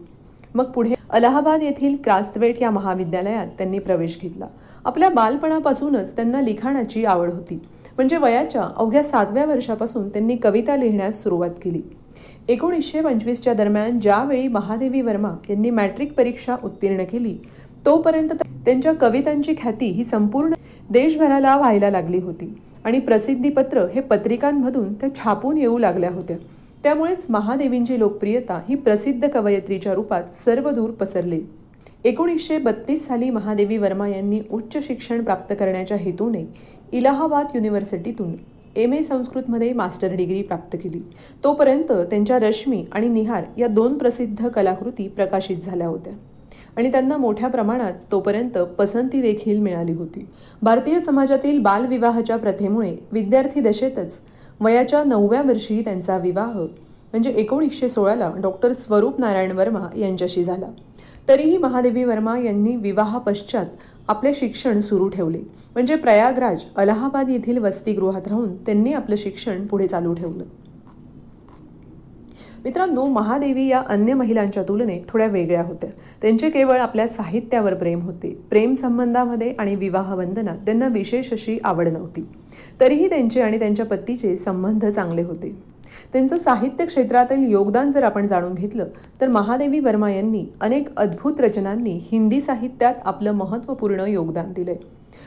मग 0.54 0.64
पुढे 0.64 0.94
अलाहाबाद 1.10 1.62
येथील 1.62 1.96
क्रास्तवेट 2.04 2.62
या 2.62 2.70
महाविद्यालयात 2.70 3.46
त्यांनी 3.46 3.78
प्रवेश 3.78 4.18
घेतला. 4.22 4.46
आपल्या 4.84 5.08
बालपणापासूनच 5.08 6.16
त्यांना 6.16 6.40
लिखाणाची 6.40 7.04
आवड 7.04 7.30
होती. 7.30 7.54
म्हणजे 7.96 8.16
वयाच्या 8.16 8.62
अवघ्या 8.76 9.02
सातव्या 9.02 9.44
वर्षापासून 9.44 10.08
त्यांनी 10.08 10.36
कविता 10.36 10.76
लिहिण्यास 10.76 11.22
सुरुवात 11.22 11.50
केली. 11.62 11.82
एकोणीसशे 12.48 13.00
पंचवीसच्या 13.00 13.52
दरम्यान 13.54 14.00
ज्यावेळी 14.00 14.48
महादेवी 14.48 15.00
वर्मा 15.00 15.30
यांनी 15.50 15.70
मॅट्रिक 15.70 16.12
परीक्षा 16.12 16.56
उत्तीर्ण 16.64 17.04
केली 17.04 17.36
तोपर्यंत 17.86 18.28
त्यांच्या 18.64 18.92
कवितांची 18.92 19.54
ख्याती 19.58 19.86
ही 19.86 20.04
संपूर्ण 20.04 20.54
देशभराला 20.90 21.56
व्हायला 21.56 21.90
लागली 21.90 22.18
होती. 22.18 22.54
आणि 22.84 22.98
प्रसिद्धीपत्र 22.98 23.86
हे 23.94 24.00
पत्रिकांमधून 24.00 24.92
त्या 24.92 25.14
छापून 25.14 25.56
येऊ 25.56 25.78
लागल्या 25.78 26.10
होत्या. 26.10 26.36
त्यामुळेच 26.82 27.24
महादेवींची 27.28 27.98
लोकप्रियता 27.98 28.60
ही 28.68 28.74
प्रसिद्ध 28.74 29.28
कवयत्रीच्या 29.28 29.94
रूपात 29.94 30.22
सर्वदूर 30.44 30.90
पसरली. 30.90 31.40
एकोणीसशे 32.04 32.58
बत्तीस 32.58 33.06
साली 33.06 33.30
महादेवी 33.30 33.76
वर्मा 33.76 34.08
यांनी 34.08 34.40
उच्च 34.50 34.76
शिक्षण 34.86 35.24
प्राप्त 35.24 35.54
करण्याच्या 35.58 35.96
हेतूने 35.96 36.44
इलाहाबाद 36.92 37.46
युनिव्हर्सिटीतून 37.54 38.32
एम 38.76 38.92
ए 38.92 39.00
संस्कृतमध्ये 39.02 39.72
मास्टर 39.72 40.14
डिग्री 40.14 40.42
प्राप्त 40.42 40.76
केली. 40.82 41.00
तोपर्यंत 41.44 41.92
त्यांच्या 42.10 42.38
रश्मी 42.38 42.84
आणि 42.92 43.08
निहार 43.08 43.44
या 43.58 43.66
दोन 43.66 43.98
प्रसिद्ध 43.98 44.48
कलाकृती 44.48 45.08
प्रकाशित 45.08 45.56
झाल्या 45.56 45.86
होत्या. 45.86 46.12
आणि 46.78 46.90
त्यांना 46.92 47.16
मोठ्या 47.16 47.48
प्रमाणात 47.48 47.92
तोपर्यंत 48.12 48.58
पसंती 48.78 49.20
देखील 49.20 49.60
मिळाली 49.60 49.92
होती. 49.92 50.26
भारतीय 50.62 50.98
समाजातील 51.00 51.58
बालविवाहाच्या 51.58 52.36
प्रथेमुळे 52.36 52.96
विद्यार्थी 53.12 53.60
दशेतच 53.60 54.18
वयाच्या 54.60 55.02
नवव्या 55.04 55.42
वर्षी 55.42 55.80
त्यांचा 55.84 56.18
विवाह 56.18 56.52
म्हणजे 56.52 57.30
एकोणीसशे 57.30 57.88
सोळाला 57.88 58.32
डॉक्टर 58.42 58.72
स्वरूप 58.72 59.20
नारायण 59.20 59.52
वर्मा 59.52 59.86
यांच्याशी 59.96 60.44
झाला. 60.44 60.66
तरीही 61.28 61.56
महादेवी 61.56 62.04
वर्मा 62.04 62.38
यांनी 62.38 62.76
विवाहापश्चात 62.76 63.66
आपले 64.08 64.34
शिक्षण 64.34 64.80
सुरू 64.80 65.08
ठेवले. 65.08 65.38
म्हणजे 65.74 65.96
प्रयागराज 65.96 66.64
अलाहाबाद 66.76 67.30
येथील 67.30 67.58
वसतिगृहात 67.58 68.28
राहून 68.28 68.56
त्यांनी 68.56 68.92
आपलं 68.92 69.16
शिक्षण 69.16 69.66
पुढे 69.66 69.86
चालू 69.86 70.14
ठेवलं. 70.14 70.44
मित्रांनो 72.64 73.04
महादेवी 73.06 73.66
या 73.66 73.82
अन्य 73.86 74.14
महिलांच्या 74.14 74.62
तुलनेत 74.62 75.00
थोड्या 75.08 75.26
वेगळ्या 75.26 75.62
होत्या. 75.62 75.90
त्यांचे 76.22 76.50
केवळ 76.50 76.78
आपल्या 76.78 77.06
साहित्यावर 77.08 77.74
प्रेम 77.74 78.00
होते. 78.00 78.38
प्रेम 78.50 78.74
संबंधामध्ये 78.74 79.54
आणि 79.58 79.74
विवाहबंधनात 79.74 80.58
त्यांना 80.58 80.88
विशेष 80.88 81.32
अशी 81.32 81.58
आवड 81.64 81.88
नव्हती. 81.88 82.26
तरीही 82.80 83.08
त्यांचे 83.08 83.40
आणि 83.40 83.58
त्यांच्या 83.58 83.86
पतीचे 83.86 84.36
संबंध 84.36 84.86
चांगले 84.86 85.22
होते. 85.22 85.56
त्यांचं 86.12 86.36
साहित्य 86.36 86.86
क्षेत्रातील 86.86 87.50
योगदान 87.50 87.90
जर 87.90 88.02
आपण 88.02 88.26
जाणून 88.26 88.54
घेतलं 88.54 88.86
तर 89.20 89.28
महादेवी 89.28 89.80
वर्मा 89.80 90.10
यांनी 90.10 90.46
अनेक 90.60 90.88
अद्भुत 90.96 91.40
रचनांनी 91.40 91.98
हिंदी 92.12 92.40
साहित्यात 92.40 92.94
आपलं 93.04 93.32
महत्त्वपूर्ण 93.32 94.00
योगदान 94.00 94.52
दिलंय. 94.52 94.76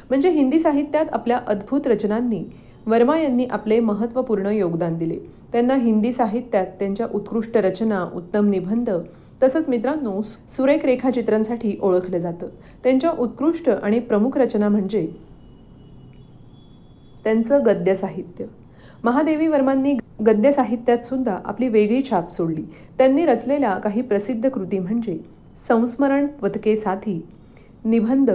म्हणजे 0.09 0.29
हिंदी 0.29 0.59
साहित्यात 0.59 1.05
आपल्या 1.13 1.39
अद्भुत 1.47 1.87
रचनांनी 1.87 2.43
वर्मा 2.85 3.19
यांनी 3.19 3.45
आपले 3.45 3.79
महत्त्वपूर्ण 3.79 4.45
योगदान 4.45 4.97
दिले. 4.97 5.40
त्यांना 5.53 5.75
हिंदी 5.75 6.11
साहित्यात 6.11 6.65
त्यांच्या 6.79 7.07
उत्कृष्ट 7.13 7.57
रचना 7.57 8.03
उत्तम 8.15 8.49
निबंध 8.49 8.89
तसंच 9.43 9.67
मित्रांनो 9.69 10.21
सुरेख 10.49 10.85
रेखाचित्रांसाठी 10.85 11.75
ओळखलं 11.81 12.17
जातं. 12.17 12.47
त्यांच्या 12.83 13.11
उत्कृष्ट 13.19 13.69
आणि 13.69 13.99
प्रमुख 13.99 14.37
रचना 14.37 14.69
म्हणजे 14.69 15.07
त्यांचं 17.23 17.65
गद्य 17.65 17.95
साहित्य. 17.95 18.45
महादेवी 19.03 19.47
वर्मांनी 19.47 19.93
गद्य 20.25 20.51
साहित्यात 20.51 21.05
सुद्धा 21.05 21.37
आपली 21.45 21.67
वेगळी 21.67 22.01
छाप 22.09 22.29
सोडली. 22.31 22.63
त्यांनी 22.97 23.25
रचलेल्या 23.25 23.73
काही 23.73 24.01
प्रसिद्ध 24.01 24.49
कृती 24.49 24.79
म्हणजे 24.79 25.17
संस्मरण 25.67 26.27
पथके 26.41 26.75
साथी 26.75 27.21
निबंध 27.85 28.31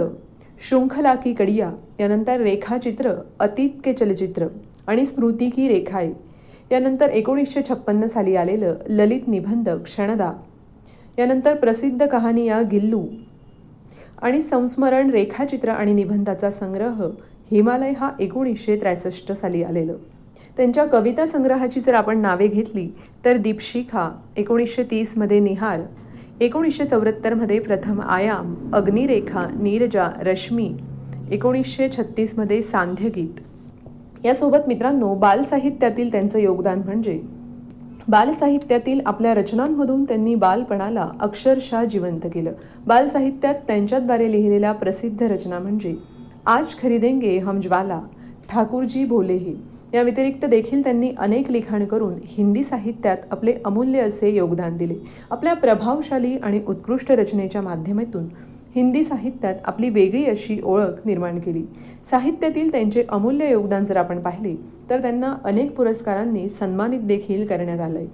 शृंखला 0.59 1.13
की 1.15 1.33
कडिया 1.33 1.71
यानंतर 1.99 2.41
रेखाचित्र 2.41 3.13
अतीत 3.39 3.69
के 3.83 3.93
चलचित्र 3.93 4.47
आणि 4.87 5.05
स्मृती 5.05 5.49
की 5.49 5.67
रेखाय 5.67 6.11
यानंतर 6.71 7.09
एकोणीसशे 7.09 7.61
छप्पन्न 7.69 8.05
साली 8.05 8.35
आलेलं 8.35 8.75
ललित 8.89 9.27
निबंध 9.27 9.69
क्षणदा. 9.69 10.31
यानंतर 11.17 11.55
प्रसिद्ध 11.55 12.05
कहाणिया 12.05 12.61
गिल्लू. 12.61 13.03
आणि 14.21 14.41
संस्मरण 14.41 15.09
रेखाचित्र 15.09 15.69
आणि 15.69 15.93
निबंधाचा 15.93 16.49
संग्रह 16.51 17.03
हिमालय 17.51 17.91
हा 17.91 18.11
एकोणीसशे 18.19 18.75
त्रेसष्ट 18.75 19.31
साली 19.31 19.63
आलेलं. 19.63 19.97
त्यांच्या 20.57 20.85
कविता 20.85 21.25
संग्रहाची 21.25 21.79
जर 21.79 21.93
आपण 21.93 22.21
नावे 22.21 22.47
घेतली 22.47 22.87
तर 23.25 23.37
दीपशिखा 23.37 24.09
एकोणीसशे 24.37 24.83
तीसमध्ये 24.83 25.39
निहार 25.39 25.81
एकोणीसशे 26.41 26.85
चौऱ्याहत्तरमध्ये 26.85 27.59
प्रथम 27.59 28.01
आयाम 28.01 28.53
अग्निरेखा 28.73 29.45
नीरजा 29.59 30.09
रश्मी 30.21 30.71
एकोणीसशे 31.31 31.87
छत्तीसमध्ये 31.97 32.61
सांध्यगीत 32.61 33.39
यासोबत 34.25 34.67
मित्रांनो 34.67 35.13
बालसाहित्यातील 35.15 36.11
त्यांचं 36.11 36.39
योगदान 36.39 36.81
म्हणजे 36.85 37.19
बालसाहित्यातील 38.07 38.99
आपल्या 39.05 39.33
रचनांमधून 39.33 40.03
त्यांनी 40.03 40.35
बालपणाला 40.35 41.09
अक्षरशः 41.19 41.83
जिवंत 41.85 42.27
केलं. 42.33 42.51
बालसाहित्यात 42.87 43.55
त्यांच्याद्वारे 43.67 44.31
लिहिलेल्या 44.31 44.71
प्रसिद्ध 44.71 45.23
रचना 45.23 45.59
म्हणजे 45.59 45.95
आज 46.45 46.75
खरीदेंगे 46.81 47.37
हम 47.37 47.59
ज्वाला 47.59 48.01
ठाकूरजी 48.49 49.05
भोलेही 49.05 49.55
या 49.93 50.01
व्यतिरिक्त 50.01 50.45
देखील 50.45 50.83
त्यांनी 50.83 51.11
अनेक 51.17 51.51
लिखाण 51.51 51.85
करून 51.85 52.13
हिंदी 52.25 52.63
साहित्यात 52.63 53.17
आपले 53.31 53.53
अमूल्य 53.65 53.99
असे 53.99 54.35
योगदान 54.35 54.77
दिले. 54.77 54.95
आपल्या 55.31 55.53
प्रभावशाली 55.53 56.35
आणि 56.37 56.61
उत्कृष्ट 56.67 57.11
रचनेच्या 57.11 57.61
माध्यमातून 57.61 58.25
हिंदी 58.77 59.03
साहित्यात 59.03 59.55
आपली 59.65 59.89
वेगळी 59.89 60.25
अशी 60.25 60.59
ओळख 60.63 60.99
निर्माण 61.05 61.39
केली. 61.39 61.63
साहित्यातील 62.11 62.71
त्यांचे 62.71 63.03
अमूल्य 63.09 63.51
योगदान 63.51 63.85
जर 63.85 63.97
आपण 63.97 64.19
पाहिले 64.19 64.55
तर 64.89 65.01
त्यांना 65.01 65.35
अनेक 65.45 65.75
पुरस्कारांनी 65.75 66.49
सन्मानित 66.49 66.99
देखील 66.99 67.45
करण्यात 67.47 67.79
आलंय. 67.79 68.05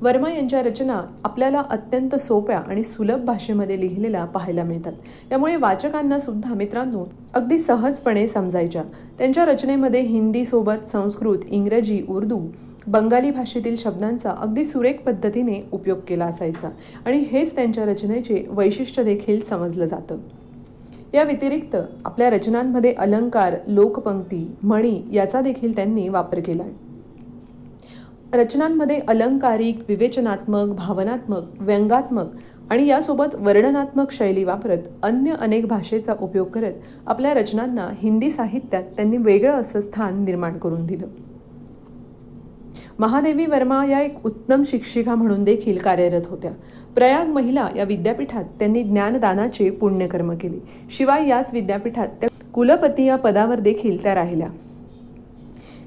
वर्मा 0.00 0.30
यांच्या 0.30 0.62
रचना 0.62 1.00
आपल्याला 1.24 1.62
अत्यंत 1.70 2.14
सोप्या 2.14 2.58
आणि 2.58 2.82
सुलभ 2.82 3.24
भाषेमध्ये 3.24 3.80
लिहिलेल्या 3.80 4.24
पाहायला 4.24 4.62
मिळतात. 4.62 4.92
त्यामुळे 5.28 5.56
वाचकांना 5.56 6.18
सुद्धा 6.18 6.54
मित्रांनो 6.54 7.04
अगदी 7.34 7.58
सहजपणे 7.58 8.26
समजायच्या. 8.26 8.82
त्यांच्या 9.18 9.44
रचनेमध्ये 9.44 10.00
हिंदीसोबत 10.00 10.88
संस्कृत 10.88 11.38
इंग्रजी 11.46 12.02
उर्दू 12.08 12.38
बंगाली 12.86 13.30
भाषेतील 13.30 13.76
शब्दांचा 13.78 14.30
अगदी 14.30 14.64
सुरेख 14.64 14.94
पद्धतीने 15.06 15.60
उपयोग 15.72 15.98
केला 16.08 16.24
असायचा. 16.24 16.70
आणि 17.06 17.24
हेच 17.30 17.54
त्यांच्या 17.54 17.84
रचनेचे 17.84 18.44
वैशिष्ट्य 18.48 19.02
देखील 19.04 19.40
समजलं 19.40 19.84
जातं. 19.84 20.16
या 21.14 21.22
व्यतिरिक्त 21.22 21.76
आपल्या 22.04 22.30
रचनांमध्ये 22.30 22.92
अलंकार 22.92 23.54
लोकपंक्ती 23.66 24.46
म्हणी 24.62 25.00
याचा 25.12 25.40
देखील 25.40 25.76
त्यांनी 25.76 26.08
वापर 26.08 26.40
केला 26.40 26.62
आहे 26.62 26.82
रचनांमध्ये 28.34 29.00
अलंकारिक 29.08 29.80
विवेचनात्मक 29.88 30.74
भावनात्मक 30.76 31.60
व्यंगात्मक 31.60 32.26
आणि 32.70 32.86
यासोबत 32.86 33.34
वर्णनात्मक 33.34 34.12
शैली 34.12 34.44
वापरत 34.44 34.88
अन्य 35.02 35.34
अनेक 35.38 35.66
भाषेचा 35.66 36.14
उपयोग 36.20 36.46
करत 36.46 36.72
आपल्या 37.06 37.34
रचनांना 37.34 37.88
हिंदी 37.98 38.30
साहित्यात 38.30 38.82
त्यांनी 38.96 39.16
वेगळं 39.16 39.60
असं 39.60 39.80
स्थान 39.80 40.24
निर्माण 40.24 40.58
करून 40.58 40.86
दिलं. 40.86 41.06
महादेवी 42.98 43.46
वर्मा 43.46 43.84
या 43.84 44.00
एक 44.00 44.26
उत्तम 44.26 44.62
शिक्षिका 44.66 45.14
म्हणून 45.14 45.42
देखील 45.42 45.78
कार्यरत 45.78 46.22
होत्या. 46.26 46.50
प्रयाग 46.94 47.28
महिला 47.28 47.68
या 47.76 47.84
विद्यापीठात 47.84 48.44
त्यांनी 48.58 48.82
ज्ञानदानाचे 48.82 49.70
पुण्यकर्म 49.70 50.34
केले. 50.36 50.58
शिवाय 50.90 51.28
याच 51.28 51.50
विद्यापीठात 51.52 52.08
त्या 52.20 52.28
कुलपती 52.52 53.04
या 53.04 53.16
पदावर 53.16 53.60
देखील 53.60 54.02
त्या 54.02 54.14
राहिल्या. 54.14 54.48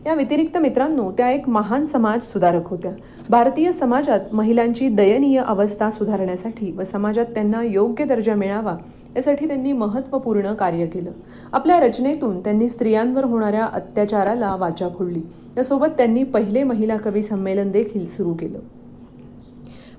या 0.08 0.14
व्यतिरिक्त 0.14 0.58
मित्रांनो 0.58 1.12
त्या 1.12 1.30
एक 1.30 1.50
महान 1.50 1.86
समाज 1.86 2.22
सुधारक 2.22 2.68
होत्या. 2.68 2.92
भारतीय 3.30 3.72
समाजात 3.72 4.20
महिलांची 4.34 4.90
दयनीय 4.90 5.40
अवस्था 5.40 5.90
सुधारण्यासाठी 5.90 6.72
व 6.72 6.84
समाजात 6.84 7.26
त्यांना 7.26 7.64
योग्य 7.64 8.06
दर्जा 8.06 8.36
मिळावा 8.36 8.78
यासाठी 9.16 9.48
त्यांनी 9.48 9.74
महत्त्वपूर्ण 9.74 10.54
कार्य 10.54 10.86
केलं. 10.86 11.12
आपल्या 11.52 11.80
रचनेतून 11.80 12.40
त्यांनी 12.40 12.70
स्त्रियांवर 12.70 13.24
होणाऱ्या 13.24 13.66
अत्याचाराला 13.66 14.56
वाचा 14.56 14.90
फोडली. 14.90 15.22
यासोबत 15.58 15.88
त्यांनी 15.98 16.24
पहिले 16.24 16.64
महिला 16.64 16.98
कवी 16.98 17.22
संमेलन 17.22 17.72
देखील 17.72 18.08
सुरू 18.08 18.34
केलं. 18.34 18.60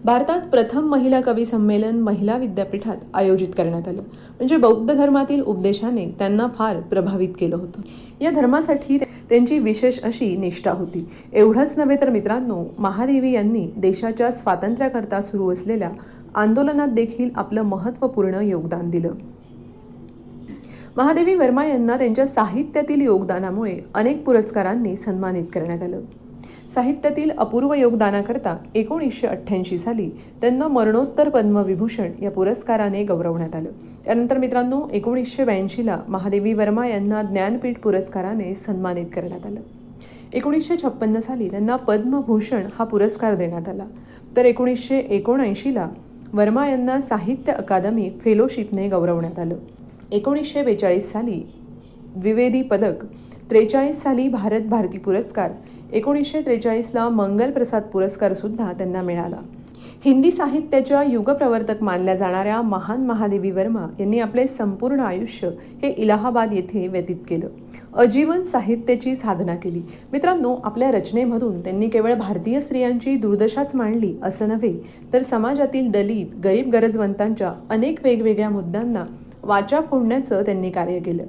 भारतात 0.04 0.40
प्रथम 0.40 0.80
महिला 0.80 1.20
कवी 1.20 1.44
संमेलन 1.44 2.00
महिला 2.00 2.36
विद्यापीठात 2.36 2.96
आयोजित 3.14 3.48
करण्यात 3.56 3.88
आलं. 3.88 4.02
म्हणजे 4.02 4.56
बौद्ध 4.56 4.94
धर्मातील 4.94 5.42
उपदेशाने 5.42 6.14
त्यांना 6.18 6.46
फार 6.54 6.80
प्रभावित 6.80 7.28
केलं 7.40 7.56
होतं. 7.56 7.80
या 8.20 8.30
धर्मासाठी 8.30 8.98
त्यांची 9.28 9.58
विशेष 9.58 10.00
अशी 10.00 10.36
निष्ठा 10.36 10.72
होती. 10.72 11.08
एवढंच 11.32 11.74
नव्हे 11.76 11.96
तर 12.00 12.10
मित्रांनो 12.10 12.64
महादेवी 12.78 13.32
यांनी 13.32 13.70
देशाच्या 13.76 14.30
स्वातंत्र्याकरता 14.30 15.20
सुरू 15.20 15.52
असलेल्या 15.52 15.90
आंदोलनात 16.34 16.88
देखील 16.88 17.30
आपलं 17.34 17.62
महत्त्वपूर्ण 17.62 18.34
योगदान 18.34 18.90
दिलं. 18.90 19.12
महादेवी 20.96 21.34
वर्मा 21.34 21.64
यांना 21.66 21.98
त्यांच्या 21.98 22.26
साहित्यातील 22.26 23.00
योगदानामुळे 23.00 23.78
अनेक 23.94 24.24
पुरस्कारांनी 24.24 24.96
सन्मानित 24.96 25.44
करण्यात 25.54 25.82
आलं. 25.82 26.00
साहित्यातील 26.78 27.30
अपूर्व 27.30 27.74
योगदानाकरता 27.74 28.56
एकोणीसशे 28.74 29.26
अठ्ठ्याऐंशी 29.26 29.78
साली 29.78 30.10
त्यांना 30.40 30.68
मरणोत्तर 30.68 31.28
पद्मविभूषण 31.28 32.10
या 32.22 32.30
पुरस्काराने 32.30 33.04
गौरवण्यात 33.04 33.56
आलं. 33.56 33.70
त्यानंतर 34.04 34.38
मित्रांनो 34.38 34.82
एकोणीसशे 34.92 35.44
ब्याऐंशीला 35.44 36.00
महादेवी 36.08 36.52
वर्मा 36.52 36.86
यांना 36.88 37.22
ज्ञानपीठ 37.22 37.78
पुरस्काराने 37.78 38.54
सन्मानित 38.54 39.06
करण्यात 39.14 39.46
आलं. 39.46 39.60
एकोणीसशे 40.32 40.76
छप्पन्न 40.76 41.18
साली 41.18 41.50
त्यांना 41.50 41.76
पद्मभूषण 41.76 42.66
हा 42.74 42.84
पुरस्कार 42.84 43.34
देण्यात 43.34 43.68
आला. 43.68 43.86
तर 44.36 44.44
एकोणीसशे 44.44 44.98
एकोणऐंशीला 44.98 45.88
वर्मा 46.32 46.68
यांना 46.68 47.00
साहित्य 47.00 47.52
अकादमी 47.52 48.10
फेलोशिपने 48.20 48.88
गौरवण्यात 48.88 49.38
आलं. 49.38 49.56
एकोणीसशे 50.12 50.62
बेचाळीस 50.62 51.12
साली 51.12 51.42
द्विवेदी 52.16 52.62
पदक 52.62 53.04
त्रेचाळीस 53.50 54.02
साली 54.02 54.28
भारत 54.28 54.60
भारती 54.60 54.98
पुरस्कार 54.98 55.50
एकोणीसशे 55.92 56.40
त्रेचाळीसला 56.40 57.08
मंगल 57.08 57.50
प्रसाद 57.50 57.82
त्यांना 58.72 59.02
मिळाला. 59.02 59.36
हिंदी 60.04 60.30
साहित्याच्या 60.30 61.02
युगप्रवर्तक 61.02 61.82
मानल्या 61.82 62.14
जाणाऱ्या 62.14 62.62
महान 62.62 63.06
महादेवी 63.06 63.50
वर्मा 63.50 63.86
यांनी 64.00 64.18
आपले 64.18 64.46
संपूर्ण 64.46 65.00
आयुष्य 65.00 65.48
हे 65.82 65.88
इलाहाबाद 65.88 66.52
येथे 66.52 66.86
व्यतीत 66.88 67.16
केलं. 67.28 67.48
अजीवन 67.94 68.42
साहित्याची 68.42 69.14
साधना 69.14 69.56
केली. 69.56 69.82
मित्रांनो 70.12 70.56
आपल्या 70.64 70.90
रचनेमधून 70.90 71.60
त्यांनी 71.60 71.88
केवळ 71.88 72.14
भारतीय 72.14 72.60
स्त्रियांची 72.60 73.16
दुर्दशाच 73.16 73.74
मांडली 73.74 74.14
असं 74.22 74.48
नव्हे 74.48 74.74
तर 75.12 75.22
समाजातील 75.22 75.90
दलित 75.90 76.26
गरीब 76.44 76.70
गरजवंतांच्या 76.70 77.54
अनेक 77.70 77.98
वेगवेगळ्या 78.04 78.50
मुद्द्यांना 78.50 79.04
वाचा 79.42 79.80
फोडण्याचं 79.80 80.42
त्यांनी 80.44 80.70
कार्य 80.70 80.98
केलं. 80.98 81.24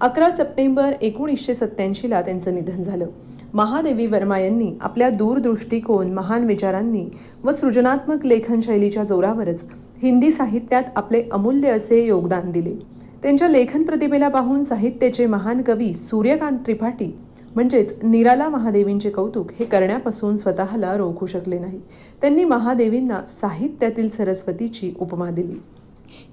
अकरा 0.00 0.30
सप्टेंबर 0.30 0.92
एकोणीसशे 1.02 1.54
सत्त्याऐंशीला 1.54 2.22
त्यांचं 2.22 2.54
निधन 2.54 2.82
झालं. 2.82 3.06
महादेवी 3.54 4.06
वर्मा 4.06 4.38
यांनी 4.38 4.72
आपल्या 4.80 5.08
दूरदृष्टिकोन 5.10 6.10
महान 6.12 6.44
विचारांनी 6.44 7.04
व 7.44 7.52
सृजनात्मक 7.52 8.24
लेखनशैलीच्या 8.26 9.04
जोरावरच 9.04 9.62
हिंदी 10.02 10.30
साहित्यात 10.30 10.82
आपले 10.96 11.22
अमूल्य 11.32 11.70
असे 11.70 12.04
योगदान 12.06 12.50
दिले. 12.52 12.74
त्यांच्या 13.22 13.48
लेखन 13.48 13.82
प्रतिभेला 13.82 14.28
पाहून 14.28 14.64
साहित्याचे 14.64 15.26
महान 15.26 15.62
कवी 15.62 15.92
सूर्यकांत 15.94 16.58
त्रिपाठी 16.66 17.10
म्हणजेच 17.54 17.94
निराला 18.02 18.48
महादेवींचे 18.48 19.10
कौतुक 19.10 19.50
हे 19.58 19.64
करण्यापासून 19.64 20.36
स्वतःला 20.36 20.96
रोखू 20.96 21.26
शकले 21.26 21.58
नाही. 21.58 21.80
त्यांनी 22.20 22.44
महादेवींना 22.44 23.20
साहित्यातील 23.40 24.08
सरस्वतीची 24.08 24.92
उपमा 25.00 25.30
दिली. 25.30 25.60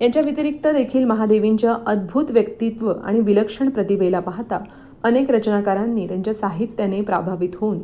यांच्या 0.02 0.22
व्यतिरिक्त 0.22 0.68
देखील 0.68 1.06
महादेवींच्या 1.06 1.76
अद्भुत 1.88 2.32
व्यक्तित्व 2.32 2.92
आणि 3.04 3.20
विलक्षण 3.20 3.70
प्रतिभेला 3.70 4.20
पाहता 4.20 4.64
अनेक 5.04 5.32
रचनाकारांनी 5.32 6.08
त्यांच्या 6.08 6.34
साहित्याने 6.34 7.02
प्रभावित 7.02 7.56
होऊन 7.56 7.80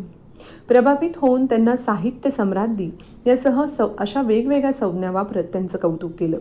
प्रभावित 0.67 1.17
होऊन 1.17 1.45
त्यांना 1.45 1.75
साहित्य 1.75 2.29
सम्राज्ञी 2.29 2.89
यासह 3.27 3.63
सौ 3.65 3.87
अशा 3.99 4.21
वेगवेगळ्या 4.21 4.71
संज्ञा 4.71 5.11
वापरत 5.11 5.43
त्यांचं 5.43 5.77
कौतुक 5.77 6.11
केलं. 6.11 6.37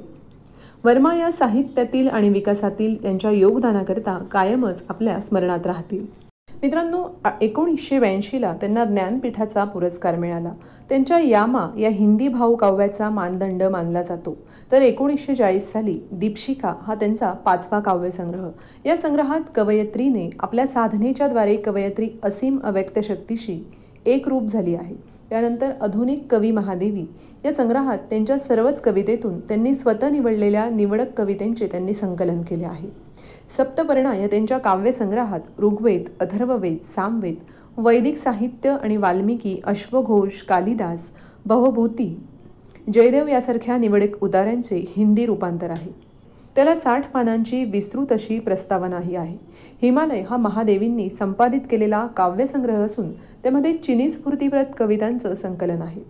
वर्मा 0.85 1.15
या 1.15 1.31
साहित्यातील 1.33 2.09
आणि 2.09 2.29
विकासातील 2.29 3.03
त्यांच्या 3.03 3.31
योगदानाकरता 3.31 4.19
कायमच 4.31 4.83
आपल्या 4.89 5.19
स्मरणात 5.21 5.67
राहतील. 5.67 6.26
मित्रांनो 6.63 7.03
एकोणीसशे 7.41 7.99
ब्याऐंशीला 7.99 8.53
त्यांना 8.61 8.85
ज्ञानपीठाचा 8.85 9.65
पुरस्कार 9.65 10.17
मिळाला. 10.17 10.53
त्यांच्या 10.89 11.19
यामा 11.19 11.67
या 11.79 11.89
हिंदी 11.89 12.29
भाऊ 12.29 12.55
काव्याचा 12.57 13.09
मानदंड 13.11 13.63
मानला 13.63 14.03
जातो. 14.03 14.37
तर 14.73 14.83
एकोणीसशे 14.83 15.35
चाळीस 15.35 15.73
साली 15.73 15.99
दीपशिखा 16.13 16.75
हा 16.83 16.95
त्यांचा 16.95 17.33
पाचवा 17.45 17.81
काव्यसंग्रह 17.81 18.49
या 18.85 18.97
संग्रहात 18.97 19.41
कवयत्रीने 19.55 20.29
आपल्या 20.41 20.67
साधनेच्याद्वारे 20.67 21.57
कवयत्री 21.57 22.09
असीम 22.23 22.59
अव्यक्त 22.65 22.99
शक्तीशी 22.99 23.59
एक 24.07 24.29
रूप 24.29 24.43
झाली 24.43 24.75
आहे. 24.75 25.16
त्यानंतर 25.31 25.73
आधुनिक 25.81 26.27
कवी 26.31 26.51
महादेवी 26.51 27.05
या 27.45 27.53
संग्रहात 27.53 27.99
त्यांच्या 27.99 28.39
सर्वच 28.39 28.81
कवितेतून 28.81 29.41
त्यांनी 29.41 29.75
स्वतः 29.75 30.09
निवडलेल्या 30.09 30.69
निवडक 30.71 31.13
कवितेंचे 31.17 31.67
त्यांनी 31.67 31.95
संकलन 31.95 32.41
केले 32.41 32.65
आहे. 32.65 32.89
सप्तपर्णा 33.59 34.17
या 34.17 34.27
त्यांच्या 34.27 34.59
काव्यसंग्रहात 34.59 35.41
ऋग्वेद 35.59 36.03
अथर्ववेद 36.21 36.77
सामवेद 36.97 37.35
वैदिक 37.77 38.17
साहित्य 38.17 38.77
आणि 38.83 38.97
वाल्मिकी 38.97 39.61
अश्वघोष 39.65 40.43
कालिदास 40.43 41.01
बहुभूती 41.47 42.21
जयदेव 42.95 43.29
यासारख्या 43.29 43.77
निवडक 43.77 44.25
उदारांचे 44.25 44.85
हिंदी 44.97 45.27
रूपांतर 45.27 45.71
आहे. 45.71 45.91
त्याला 46.55 46.75
साठ 46.75 47.11
पानांची 47.13 47.65
विस्तृत 47.65 48.13
अशी 48.13 48.39
प्रस्तावनाही 48.39 49.17
आहे. 49.17 49.37
हिमालय 49.83 50.23
हा 50.31 50.37
महादेवींनी 50.37 51.09
संपादित 51.09 51.61
केलेला 51.71 52.07
काव्यसंग्रह 52.07 52.85
असून 52.85 53.13
त्यामध्ये 53.13 53.73
चिनी 53.77 54.09
स्फूर्तीप्रत 54.09 54.65
कवितांचं 54.79 55.35
संकलन 55.35 55.83
आहे. 55.83 56.01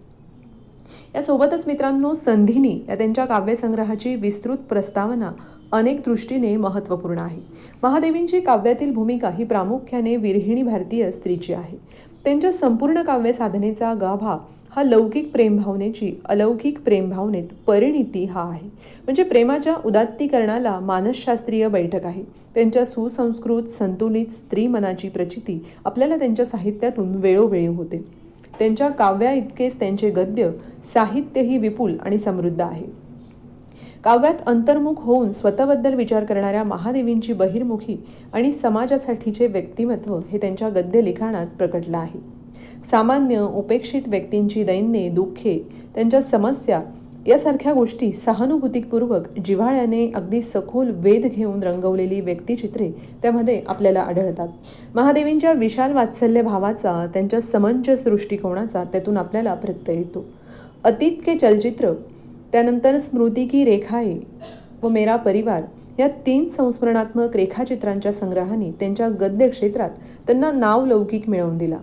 यासोबतच 1.15 1.67
मित्रांनो 1.67 2.13
संधिनी 2.15 2.81
या 2.89 2.95
त्यांच्या 2.95 3.25
काव्यसंग्रहाची 3.25 4.15
विस्तृत 4.15 4.57
प्रस्तावना 4.57 5.33
अनेक 5.73 6.01
दृष्टीने 6.07 6.57
महत्त्वपूर्ण 6.57 7.19
आहे. 7.19 7.41
महादेवींची 7.83 8.41
काव्यातील 8.41 8.93
भूमिका 8.93 9.31
ही 9.31 9.45
प्रामुख्याने 9.45 10.17
विरहिणी 10.17 10.63
भारतीय 10.63 11.11
स्त्रीची 11.11 11.55
आहे. 11.55 11.79
त्यांच्या 12.25 12.53
संपूर्ण 12.53 13.03
काव्य 13.03 13.33
साधनेचा 13.33 13.95
गाभा 13.95 14.37
हा 14.77 14.83
लौकिक 14.83 15.33
प्रेमभावनेची 15.33 16.13
अलौकिक 16.25 16.81
प्रेमभावनेत 16.81 17.45
परिणिती 17.67 18.25
हा 18.25 18.43
आहे. 18.43 18.69
म्हणजे 19.05 19.23
प्रेमाच्या 19.23 19.75
उदात्तीकरणाला 19.85 20.81
मानसशास्त्रीय 20.81 21.69
बैठक 21.69 22.05
आहे. 22.05 22.23
त्यांच्या 22.55 22.85
सुसंस्कृत 22.85 23.63
संतुलित 23.63 24.27
स्त्री 24.27 24.67
मनाची 24.67 25.09
प्रचिती 25.09 25.59
आपल्याला 25.85 26.17
त्यांच्या 26.17 26.45
साहित्यातून 26.45 27.15
वेळोवेळी 27.15 27.67
होते. 27.67 28.05
त्यांच्या 28.59 28.89
काव्या 28.89 29.33
इतकेच 29.33 29.79
त्यांचे 29.81 30.11
गद्य 30.11 30.51
साहित्यही 30.95 31.59
विपुल 31.59 31.97
आणि 32.01 32.19
समृद्ध 32.19 32.63
आहे. 32.63 32.87
काव्यात 34.05 34.47
अंतर्मुख 34.47 34.95
होऊन 34.99 35.33
स्वतःबद्दल 35.33 35.95
विचार 35.95 36.25
करणाऱ्या 36.25 36.65
महादेवींची 36.65 37.33
बहिर्मुखी 37.33 37.97
आणि 38.33 38.53
समाजासाठीचे 38.53 39.47
व्यक्तिमत्व 39.47 40.19
हे 40.19 40.39
त्यांच्या 40.39 40.69
गद्य 40.69 41.05
लिखाणात 41.05 41.47
प्रकटलं 41.47 41.99
आहे. 41.99 42.36
सामान्य 42.85 43.41
उपेक्षित 43.41 44.03
व्यक्तींची 44.07 44.65
दैन्ये 44.65 45.09
दुःखे 45.09 45.59
त्यांच्या 45.95 46.21
समस्या 46.21 46.81
यासारख्या 47.27 47.73
गोष्टी 47.73 48.13
सहानुभूतीपूर्वक 48.13 49.39
जिव्हाळ्याने 49.45 50.11
अगदी 50.15 50.41
सखोल 50.43 50.91
वेध 50.95 51.27
घेऊन 51.27 51.63
रंगवलेली 51.63 52.21
व्यक्तिचित्रे 52.21 52.91
त्यामध्ये 53.23 53.63
आपल्याला 53.69 54.01
आढळतात. 54.01 54.49
महादेवींच्या 54.95 55.53
विशाल 55.53 55.93
वात्सल्य 55.93 56.43
भावाचा 56.43 57.07
त्यांच्या 57.15 57.41
समंजस 57.41 58.05
दृष्टिकोनाचा 58.05 58.85
त्यातून 58.85 59.17
आपल्याला 59.17 59.55
प्रत्यय 59.55 59.97
येतो. 59.97 60.25
अतीत 60.85 61.13
के 61.27 61.37
चलचित्र 61.39 61.93
त्यानंतर 62.53 62.97
स्मृती 62.97 63.47
की 63.47 63.65
रेखाए 63.65 64.15
व 64.83 64.89
मेरा 64.89 65.17
परिवार 65.17 65.63
या 65.99 66.09
तीन 66.27 66.49
संस्मरणात्मक 66.49 67.37
रेखाचित्रांच्या 67.37 68.13
संग्रहाने 68.13 68.71
त्यांच्या 68.71 69.09
गद्य 69.09 69.49
क्षेत्रात 69.49 69.91
त्यांना 70.27 70.53
नाव 70.53 70.87
लौकिक 70.87 71.29
मिळवून 71.29 71.59
दिला. 71.59 71.79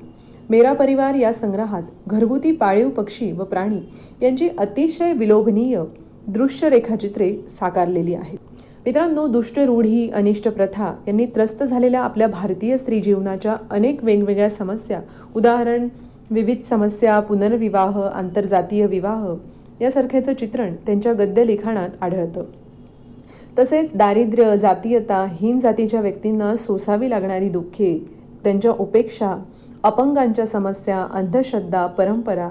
मेरा 0.54 0.72
परिवार 0.74 1.16
या 1.16 1.32
संग्रहात 1.34 1.84
घरगुती 2.08 2.52
पाळीव 2.52 2.90
पक्षी 2.90 3.32
व 3.32 3.44
प्राणी 3.44 3.80
यांची 4.22 4.50
अतिशय 4.58 5.14
विलोभनीय 5.14 5.80
दृश्य 6.28 6.70
रेखाचित्रे 6.70 7.32
साकारलेली 7.50 8.14
आहेत. 8.16 8.38
मित्रांनो 8.86 9.26
दुष्ट 9.28 9.60
रूढी 9.60 10.10
अनिष्ट 10.10 10.48
प्रथा 10.48 10.94
यांनी 11.08 11.26
त्रस्त 11.26 11.64
झालेल्या 11.64 12.02
आपल्या 12.02 12.28
भारतीय 12.28 12.78
स्त्री 12.78 13.00
जीवनाच्या 13.00 13.56
अनेक 13.72 14.04
वेगवेगळ्या 14.04 14.50
समस्या 14.50 15.00
उदाहरण 15.36 15.88
विविध 16.32 16.62
समस्या 16.70 17.20
पुनर्विवाह 17.20 18.00
आंतरजातीय 18.02 18.86
विवाह 18.86 19.34
यासारख्याचं 19.82 20.34
चित्रण 20.34 20.76
त्यांच्या 20.86 21.14
गद्य 21.14 21.46
लिखाणात 21.46 21.90
आढळतं. 22.02 22.44
तसेच 23.60 23.90
दारिद्र्य 23.96 24.58
जातीयता 24.58 25.26
हीन 25.30 25.60
जातीच्या 25.60 26.02
व्यक्तींना 26.02 26.56
सोसावी 26.56 27.10
लागणारी 27.10 27.50
दुःखे 27.50 27.98
त्यांच्या 28.44 28.72
उपेक्षा 28.72 29.36
अपंगांच्या 29.84 30.46
समस्या 30.46 31.08
अंधश्रद्धा 31.14 31.88
परंपरा 31.88 32.50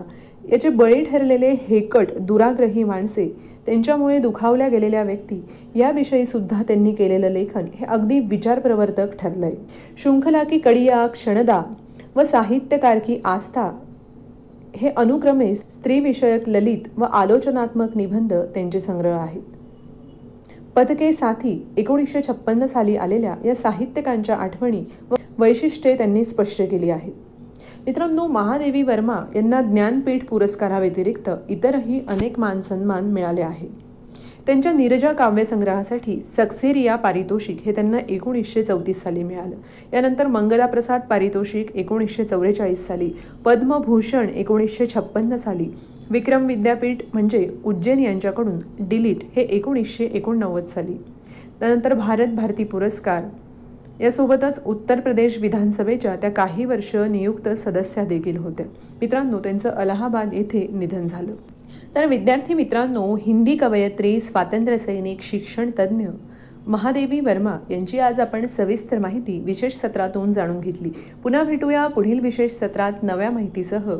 याचे 0.52 0.68
बळी 0.68 1.04
ठरलेले 1.04 1.50
हेकट 1.50 2.06
दुराग्रही 2.20 2.84
माणसे 2.84 3.28
त्यांच्यामुळे 3.66 4.18
दुखावल्या 4.18 4.68
गेलेल्या 4.68 5.02
व्यक्ती 5.02 5.44
याविषयी 5.74 6.26
सुद्धा 6.26 6.62
त्यांनी 6.62 6.92
केलेलं 6.92 7.28
लेखन 7.28 7.64
हे 7.74 7.86
अगदी 7.86 8.18
विचारप्रवर्तक 8.20 9.16
ठरलंय. 9.20 9.52
शृंखला 9.98 10.42
की 10.42 10.58
कडिया 10.58 11.06
क्षणदा 11.06 11.62
व 12.16 12.22
साहित्यकार 12.22 12.98
की 12.98 13.20
आस्था 13.24 13.70
हे 14.76 14.88
अनुक्रमे 14.88 15.54
स्त्रीविषयक 15.54 16.48
ललित 16.48 16.98
व 16.98 17.04
आलोचनात्मक 17.04 17.96
निबंध 17.96 18.34
त्यांचे 18.34 18.80
संग्रह 18.80 19.16
आहेत. 19.16 19.42
पथके 20.76 21.12
साथी 21.12 21.58
एकोणीसशे 21.76 22.20
छप्पन्न 22.22 22.66
साली 22.66 22.96
आलेल्या 22.96 23.34
या 23.44 23.54
साहित्यकांच्या 23.54 24.36
आठवणी 24.36 24.82
व 25.10 25.14
वैशिष्ट्ये 25.38 25.96
त्यांनी 25.96 26.24
स्पष्ट 26.24 26.62
केली 26.62 26.90
आहेत. 26.90 27.12
मित्रांनो 27.86 28.26
महादेवी 28.26 28.82
वर्मा 28.82 29.16
यांना 29.34 29.60
ज्ञानपीठ 29.62 30.24
पुरस्काराव्यतिरिक्त 30.24 31.30
इतरही 31.48 32.00
अनेक 32.08 32.38
मानसन्मान 32.40 33.12
मिळाले 33.12 33.42
आहे. 33.42 33.68
त्यांच्या 34.46 34.72
नीरजा 34.72 35.12
काव्यसंग्रहासाठी 35.12 36.20
सक्सेरिया 36.36 36.94
पारितोषिक 36.96 37.58
हे 37.64 37.72
त्यांना 37.72 37.98
एकोणीसशे 38.08 38.62
चौतीस 38.62 39.02
साली 39.02 39.22
मिळालं. 39.22 39.56
यानंतर 39.92 40.26
मंगलाप्रसाद 40.26 41.00
पारितोषिक 41.10 41.76
एकोणीसशे 41.76 42.24
चौवेचाळीस 42.24 42.86
साली 42.86 43.10
पद्मभूषण 43.44 44.28
एकोणीसशे 44.28 44.86
छप्पन्न 44.86 45.36
साली 45.36 45.66
विक्रम 46.12 46.46
विद्यापीठ 46.46 46.96
म्हणजे 47.12 47.50
उज्जैन 47.64 47.98
यांच्याकडून 47.98 48.58
डिलीट 48.80 49.18
हे 49.36 49.42
एकोणीसशे 49.42 50.04
एकोणनव्वद 50.04 50.64
साली. 50.64 50.94
त्यानंतर 51.60 51.94
भारत 51.94 52.26
भारती 52.26 52.64
पुरस्कार. 52.64 53.22
यासोबतच 54.00 54.62
उत्तर 54.66 55.00
प्रदेश 55.00 55.38
विधानसभेच्या 55.38 56.16
त्या 56.16 56.30
काही 56.30 56.64
वर्ष 56.64 56.96
नियुक्त 56.96 57.48
सदस्या 57.48 58.04
देखील 58.04 58.36
होत्या. 58.36 58.66
मित्रांनो 59.00 59.38
त्यांचं 59.38 59.68
अलाहाबाद 59.68 60.34
येथे 60.34 60.70
निधन 60.72 61.06
झालं. 61.06 61.34
तर 61.94 62.06
विद्यार्थी 62.06 62.54
मित्रांनो 62.54 63.16
हिंदी 63.16 63.56
कवयत्री 63.56 64.20
स्वातंत्र्यसैनिक 64.20 65.20
शिक्षणतज्ज्ञ 65.22 66.04
शिक्षण 66.04 66.70
महादेवी 66.70 67.20
वर्मा 67.20 67.56
यांची 67.70 67.98
आज 67.98 68.20
आपण 68.20 68.46
सविस्तर 68.46 68.98
माहिती 68.98 69.40
विशेष 69.40 69.72
सत्रातून 69.72 70.32
जाणून 70.32 70.60
घेतली. 70.60 70.90
पुन्हा 71.22 71.42
भेटूया 71.42 71.86
पुढील 71.86 72.20
विशेष 72.20 72.52
सत्रात 72.52 72.92
नव्या 73.02 73.30
माहितीसह. 73.30 73.94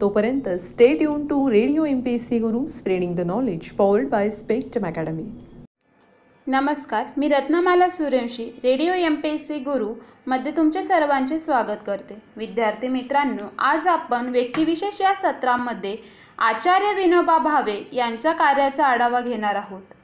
तोपर्यंत 0.00 0.48
stay 0.60 0.98
tuned 0.98 1.26
to 1.26 1.48
radio 1.50 1.84
M 1.84 2.00
P 2.00 2.14
S 2.14 2.26
C 2.28 2.38
Guru 2.38 2.66
spreading 2.68 3.14
the 3.16 3.20
knowledge 3.26 3.70
powered 3.70 4.08
by 4.08 4.30
Spectrum 4.30 4.86
Academy 4.86 5.24
नमस्कार 6.46 7.04
मी 7.16 7.28
Ratnamala 7.28 7.88
Suryavanshi 7.88 8.44
radio 8.64 8.92
M 8.92 9.14
P 9.14 9.28
S 9.28 9.46
C 9.48 9.58
Guru 9.58 9.92
मध्ये 10.26 10.52
तुमचे 10.56 10.82
सर्वांचे 10.82 11.38
स्वागत 11.38 11.82
करते. 11.86 12.14
विद्यार्थी 12.36 12.88
मित्रांनो 12.88 13.48
आज 13.64 13.86
आपण 13.88 14.28
व्यक्तिविशेष 14.28 15.00
या 15.00 15.14
सत्रामध्ये 15.14 15.96
आचार्य 16.38 16.92
विनोबा 16.94 17.38
भावे 17.38 17.82
यांच्या 17.92 18.32
कार्याचा 18.32 18.86
आढावा 18.86 19.20
घेणार 19.20 19.56
आहोत. 19.56 19.94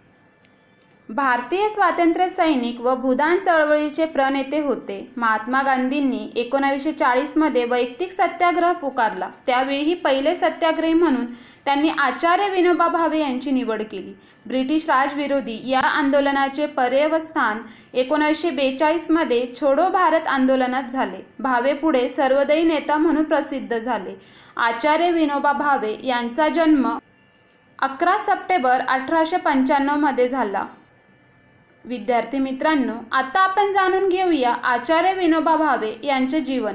भारतीय 1.11 1.69
स्वातंत्र्य 1.69 2.29
सैनिक 2.29 2.81
व 2.81 2.95
भूदान 2.95 3.39
चळवळीचे 3.39 4.05
प्रणेते 4.05 4.59
होते. 4.63 4.99
महात्मा 5.17 5.63
गांधींनी 5.63 6.29
एकोणावीसशे 6.37 6.93
चाळीसमध्ये 6.93 7.65
वैयक्तिक 7.65 8.13
सत्याग्रह 8.13 8.73
पुकारला. 8.73 9.29
त्यावेळीही 9.47 9.95
पहिले 9.95 10.35
सत्याग्रही 10.35 10.93
म्हणून 10.93 11.27
त्यांनी 11.65 11.89
आचार्य 11.99 12.49
विनोबा 12.49 12.89
भावे 12.89 13.21
यांची 13.21 13.51
निवड 13.51 13.83
केली. 13.83 14.15
ब्रिटिश 14.47 14.89
राजविरोधी 14.89 15.61
या 15.71 15.81
आंदोलनाचे 15.81 16.67
पर्यवस्थान 16.67 17.59
एकोणीसशे 17.95 18.51
बेचाळीसमध्ये 18.51 19.47
छोडो 19.61 19.89
भारत 19.89 20.29
आंदोलनात 20.29 20.91
झाले. 20.91 21.25
भावे 21.39 21.73
पुढे 21.73 22.09
सर्वदयी 22.09 22.63
नेता 22.63 22.97
म्हणून 22.97 23.25
प्रसिद्ध 23.25 23.79
झाले. 23.79 24.15
आचार्य 24.57 25.11
विनोबा 25.11 25.53
भावे 25.53 25.97
यांचा 26.05 26.49
जन्म 26.49 26.93
अकरा 27.79 28.19
सप्टेंबर 28.19 28.81
अठराशे 28.89 29.37
पंच्याण्णवमध्ये 29.37 30.29
झाला. 30.29 30.65
विद्यार्थी 31.85 32.39
मित्रांनो 32.39 32.93
आता 33.13 33.41
आपण 33.41 33.73
जाणून 33.73 34.09
घेऊया 34.09 34.55
आचार्य 34.65 35.13
विनोबा 35.13 35.57
भावे 35.57 35.93
यांचे 36.03 36.41
जीवन. 36.41 36.75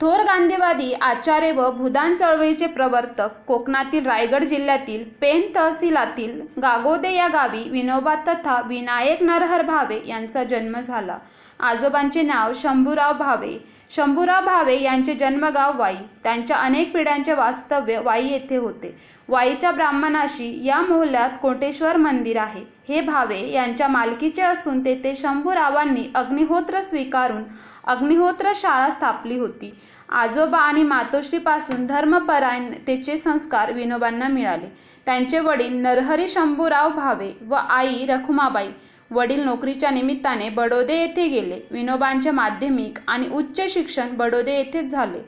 थोर 0.00 0.20
गांधीवादी 0.20 0.92
आचार्य 0.92 1.52
व 1.52 1.70
भूदान 1.70 2.14
चळवळीचे 2.16 2.66
प्रवर्तक 2.66 3.28
कोकणातील 3.46 4.06
रायगड 4.06 4.44
जिल्ह्यातील 4.44 5.04
पेन 5.20 5.42
तहसीलातील 5.56 6.40
गागोदे 6.62 7.12
या 7.12 7.28
गावी 7.28 7.68
विनोबा 7.68 8.14
तथा 8.14 8.60
विनायक 8.66 9.22
नरहर 9.22 9.62
भावे 9.62 10.00
यांचा 10.06 10.44
जन्म 10.44 10.80
झाला. 10.80 11.18
आजोबांचे 11.60 12.22
नाव 12.22 12.52
शंभूराव 12.54 13.12
भावे. 13.12 13.64
शंभूराव 13.96 14.44
भावे 14.44 14.82
यांचे 14.82 15.14
जन्मगाव 15.14 15.78
वाई. 15.78 15.94
त्यांच्या 16.22 16.56
अनेक 16.56 16.92
पिढ्यांचे 16.92 17.34
वास्तव्य 17.34 17.98
वाई 17.98 18.28
येथे 18.28 18.56
होते. 18.56 18.98
वाईच्या 19.28 19.70
ब्राह्मणाशी 19.70 20.64
या 20.64 20.80
मोहल्ल्यात 20.80 21.30
कोटेश्वर 21.42 21.96
मंदिर 21.96 22.36
आहे. 22.36 22.64
हे 22.90 23.00
भावे 23.00 23.38
यांच्या 23.52 23.88
मालकीचे 23.88 24.42
असून 24.42 24.84
तेथे 24.84 25.14
शंभूरावांनी 25.16 26.04
अग्निहोत्र 26.14 26.80
स्वीकारून 26.82 27.42
अग्निहोत्र 27.84 28.52
शाळा 28.54 28.88
स्थापली 28.90 29.38
होती. 29.38 29.72
आजोबा 30.08 30.58
आणि 30.58 30.82
मातोश्रीपासून 30.82 31.86
धर्मपरायणतेचे 31.86 33.16
संस्कार 33.16 33.72
विनोबांना 33.72 34.28
मिळाले. 34.28 34.66
त्यांचे 35.06 35.38
वडील 35.38 35.76
नरहरी 35.82 36.28
शंभूराव 36.28 36.88
भावे 36.90 37.30
व 37.48 37.54
आई 37.54 38.06
रखुमाबाई 38.06 38.68
वडील 39.10 39.44
नोकरीच्या 39.44 39.90
निमित्ताने 39.90 40.48
बडोदे 40.48 41.00
येथे 41.00 41.26
गेले. 41.28 41.60
विनोबांचे 41.70 42.30
माध्यमिक 42.30 42.98
आणि 43.08 43.28
उच्च 43.28 43.60
शिक्षण 43.72 44.16
बडोदे 44.16 44.56
येथेच 44.56 44.90
झाले. 44.90 45.18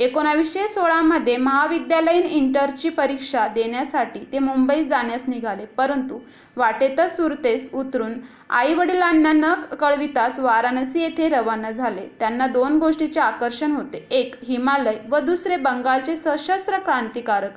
एकोणावीसशे 0.00 0.66
सोळामध्ये 0.68 1.36
महाविद्यालयीन 1.36 2.22
इंटरची 2.22 2.88
परीक्षा 2.88 3.46
देण्यासाठी 3.48 4.20
ते 4.32 4.38
मुंबईत 4.38 4.86
जाण्यास 4.88 5.24
निघाले. 5.28 5.64
परंतु 5.76 6.18
वाटेतच 6.56 7.16
सुरतेस 7.16 7.68
उतरून 7.74 8.12
आई 8.50 8.74
वडिलांना 8.74 9.32
न 9.32 9.52
कळविताच 9.80 10.38
वाराणसी 10.38 11.00
येथे 11.00 11.28
रवाना 11.28 11.70
झाले. 11.70 12.06
त्यांना 12.20 12.46
दोन 12.46 12.78
गोष्टीचे 12.78 13.20
आकर्षण 13.20 13.72
होते. 13.72 14.06
एक 14.10 14.34
हिमालय 14.48 14.98
व 15.10 15.18
दुसरे 15.18 15.56
बंगालचे 15.56 16.16
सशस्त्र 16.16 16.78
क्रांतिकारक. 16.78 17.52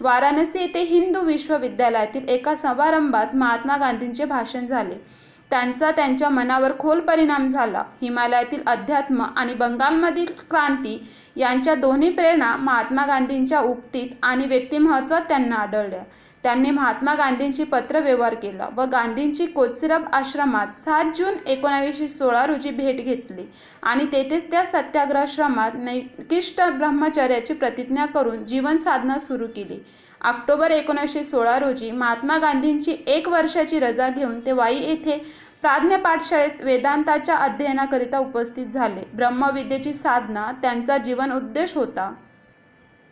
वाराणसी 0.00 0.60
येथे 0.60 0.82
हिंदू 0.84 1.20
विश्वविद्यालयातील 1.20 2.28
एका 2.28 2.54
समारंभात 2.54 3.36
महात्मा 3.36 3.76
गांधींचे 3.76 4.24
भाषण 4.24 4.66
झाले. 4.66 5.04
त्यांचा 5.50 5.90
त्यांच्या 5.90 6.28
मनावर 6.28 6.78
खोल 6.78 7.00
परिणाम 7.00 7.48
झाला. 7.48 7.84
हिमालयातील 8.02 8.62
अध्यात्म 8.66 9.24
आणि 9.36 9.54
बंगालमधील 9.54 10.26
क्रांती 10.50 11.08
यांच्या 11.38 11.74
दोन्ही 11.74 12.10
प्रेरणा 12.10 12.54
महात्मा 12.56 13.06
गांधींच्या 13.06 13.60
उक्तीत 13.60 14.14
आणि 14.22 14.46
व्यक्तिमत्वात 14.46 15.22
त्यांना 15.28 15.56
आढळल्या. 15.56 16.02
त्यांनी 16.44 16.70
महात्मा 16.70 17.14
गांधींची 17.14 17.64
पत्रव्यवहार 17.64 18.34
केला 18.34 18.68
व 18.76 18.84
गांधींची 18.92 19.46
कोचरब 19.46 20.04
आश्रमात 20.12 20.74
सात 20.76 21.04
जून 21.16 21.34
एकोणावीसशे 21.46 22.08
सोळा 22.08 22.44
रोजी 22.46 22.70
भेट 22.70 23.04
घेतली 23.04 23.46
आणि 23.82 24.04
तेथेच 24.12 24.50
त्या 24.50 24.64
सत्याग्रहाश्रमात 24.64 25.70
नैकिष्ट 25.74 26.60
ब्रह्मचर्याची 26.68 27.54
प्रतिज्ञा 27.54 28.06
करून 28.06 28.44
जीवन 28.44 28.76
साधना 28.76 29.18
सुरू 29.18 29.46
केली. 29.46 29.78
ऑक्टोबर 30.20 30.70
एकोणीसशे 30.70 31.24
सोळा 31.24 31.58
रोजी 31.58 31.90
महात्मा 31.90 32.38
गांधींची 32.38 32.96
एक 33.06 33.28
वर्षाची 33.28 33.80
रजा 33.80 34.08
घेऊन 34.08 34.38
ते 34.46 34.52
वाई 34.52 34.76
येथे 34.76 35.18
प्राज्ञ 35.62 35.96
पाठशाळेत 35.96 36.64
वेदांताच्या 36.64 37.34
अध्ययनाकरिता 37.34 38.18
उपस्थित 38.18 38.66
झाले. 38.66 39.00
ब्रह्मविद्येची 39.14 39.92
साधना 39.92 40.52
त्यांचा 40.62 40.98
जीवन 40.98 41.32
उद्देश 41.32 41.76
होता. 41.76 42.14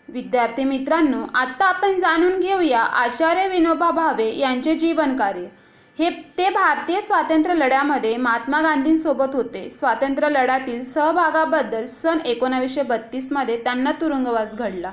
विद्यार्थी 0.08 0.64
मित्रांनो 0.64 1.24
आत्ता 1.34 1.64
आपण 1.64 1.98
जाणून 1.98 2.40
घेऊया 2.40 2.80
आचार्य 2.80 3.48
विनोबा 3.48 3.90
भावे 3.90 4.38
यांचे 4.38 4.74
जीवन 4.74 5.16
कार्य. 5.16 5.46
हे 5.98 6.10
ते 6.10 6.48
भारतीय 6.50 7.00
स्वातंत्र्य 7.00 7.54
लढ्यामध्ये 7.54 8.16
महात्मा 8.16 8.60
गांधींसोबत 8.62 9.34
होते. 9.34 9.70
स्वातंत्र्य 9.70 10.28
लढ्यातील 10.30 10.84
सहभागाबद्दल 10.84 11.86
सन 11.86 12.18
एकोणावीसशे 12.26 12.82
बत्तीसमध्ये 12.82 13.56
त्यांना 13.64 13.92
तुरुंगवास 13.92 14.54
घडला. 14.54 14.90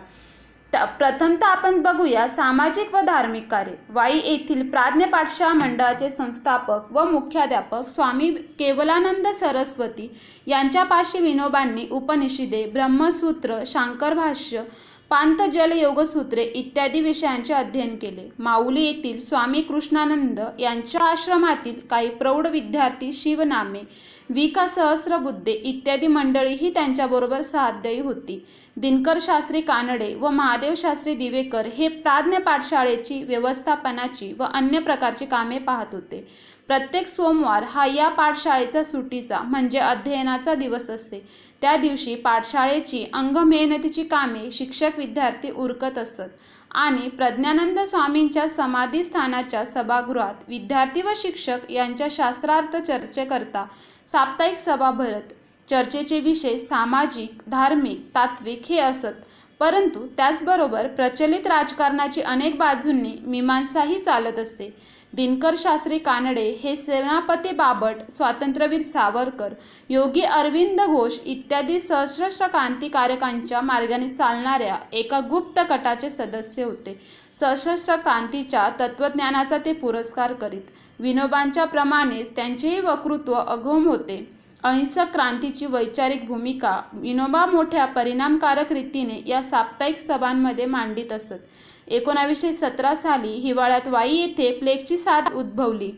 प्रथमतः 0.75 1.45
आपण 1.45 1.81
बघूया 1.81 2.27
सामाजिक 2.27 2.93
व 2.95 3.01
धार्मिक 3.01 3.47
कार्य. 3.51 3.71
वाई 3.89 4.19
येथील 4.25 4.69
प्राज्ञ 4.69 5.05
पाठशाळा 5.05 5.53
मंडळाचे 5.53 6.09
संस्थापक 6.09 6.91
व 6.91 7.03
मुख्याध्यापक 7.11 7.87
स्वामी 7.87 8.29
केवलानंद 8.59 9.27
सरस्वती 9.27 10.09
यांच्यापाशी 10.47 11.19
विनोबांनी 11.19 11.87
उपनिषदे 11.91 12.65
ब्रह्मसूत्र 12.65 13.63
शांकर 13.67 14.13
भाष्य 14.13 14.63
पांतजल 15.09 15.71
योगसूत्रे 15.71 16.43
इत्यादी 16.43 17.01
विषयांचे 17.01 17.53
अध्ययन 17.53 17.95
केले. 17.95 18.29
माऊली 18.39 18.83
येथील 18.83 19.19
स्वामी 19.19 19.61
कृष्णानंद 19.61 20.39
यांच्या 20.59 21.03
आश्रमातील 21.05 21.79
काही 21.89 22.09
प्रौढ 22.09 22.47
विद्यार्थी 22.47 23.11
शिवनामे 23.13 23.81
विका 24.29 24.67
सहस्रबुद्धे 24.67 25.51
इत्यादी 25.51 26.07
मंडळीही 26.07 26.73
त्यांच्याबरोबर 26.73 27.41
साध्ययी 27.41 27.99
होती. 27.99 28.45
दिनकर 28.77 29.17
शास्त्री 29.21 29.61
कानडे 29.61 30.13
व 30.15 30.29
महादेव 30.29 30.73
शास्त्री 30.77 31.15
दिवेकर 31.15 31.65
हे 31.65 31.87
प्राज्ञ 31.87 32.37
पाठशाळेची 32.37 33.21
व्यवस्थापनाची 33.23 34.31
व 34.39 34.43
अन्य 34.43 34.79
प्रकारची 34.79 35.25
कामे 35.25 35.59
पाहत 35.59 35.93
होते. 35.93 36.27
प्रत्येक 36.67 37.07
सोमवार 37.07 37.63
हा 37.63 37.85
या 37.85 38.09
पाठशाळेचा 38.09 38.83
सुटीचा 38.83 39.39
म्हणजे 39.39 39.79
अध्ययनाचा 39.79 40.55
दिवस 40.55 40.89
असे 40.89 41.19
त्या 41.61 41.75
दिवशी 41.75 42.15
पाठशाळेची 42.15 43.05
अंग 43.13 43.37
मेहनतीची 43.37 44.03
कामे 44.03 44.49
शिक्षक 44.51 44.97
विद्यार्थी 44.97 45.51
उरकत 45.51 45.97
असत. 45.97 46.29
आणि 46.71 47.09
प्रज्ञानंद 47.09 47.79
स्वामींच्या 47.79 48.47
समाधीस्थानाच्या 48.49 49.63
सभागृहात 49.65 50.43
विद्यार्थी 50.47 51.01
व 51.01 51.09
शिक्षक 51.15 51.71
यांच्या 51.71 52.07
शास्त्रार्थ 52.11 52.75
चर्चेकरता 52.77 53.65
साप्ताहिक 54.07 54.57
सभा 54.57 54.89
भरत 54.91 55.33
चर्चेचे 55.69 56.19
विषय 56.19 56.57
सामाजिक 56.57 57.41
धार्मिक 57.47 58.09
तात्विक 58.15 58.61
हे 58.69 58.79
असत. 58.79 59.21
परंतु 59.59 60.07
त्याचबरोबर 60.07 60.87
प्रचलित 60.87 61.47
राजकारणाची 61.47 62.21
अनेक 62.21 62.57
बाजूंनी 62.57 63.13
मीमांसाही 63.21 63.99
चालत 63.99 64.39
असे. 64.39 64.93
दिनकर 65.13 65.55
शास्त्री 65.57 65.97
कानडे 65.97 66.59
हे 66.63 66.75
सेनापती 66.75 67.51
बाबट 67.51 67.95
स्वातंत्र्यवीर 68.11 68.81
सावरकर 68.81 69.53
योगी 69.89 70.21
अरविंद 70.21 70.81
घोष 70.81 71.17
इत्यादी 71.25 71.79
सशस्त्र 71.79 72.47
क्रांतिकारकांच्या 72.47 73.61
मार्गाने 73.61 74.09
चालणाऱ्या 74.09 74.77
एका 74.93 75.19
गुप्त 75.19 75.59
गटाचे 75.69 76.09
सदस्य 76.09 76.63
होते. 76.63 76.99
सशस्त्र 77.33 77.95
क्रांतीच्या 77.95 78.69
तत्त्वज्ञानाचा 78.79 79.57
ते 79.57 79.73
पुरस्कार 79.73 80.33
करीत. 80.33 80.61
विनोबांच्या 80.99 81.65
प्रमाणेच 81.65 82.35
त्यांचेही 82.35 82.79
वक्तृत्व 82.79 83.33
अघोम 83.33 83.87
होते. 83.87 84.42
अहिंसक 84.63 85.11
क्रांतीची 85.13 85.65
वैचारिक 85.65 86.25
भूमिका 86.27 86.81
विनोबा 86.93 87.45
मोठ्या 87.45 87.85
परिणामकारक 87.85 88.71
रीतीने 88.71 89.21
या 89.27 89.43
साप्ताहिक 89.43 89.99
सभांमध्ये 89.99 90.65
मांडित 90.65 91.11
असत. 91.11 91.39
एकोणावीसशे 91.87 92.53
सतरा 92.53 92.95
साली 92.95 93.33
हिवाळ्यात 93.39 93.87
वाई 93.87 94.15
येथे 94.15 94.51
प्लेगची 94.51 94.97
साथ 94.97 95.31
उद्भवली. 95.33 95.91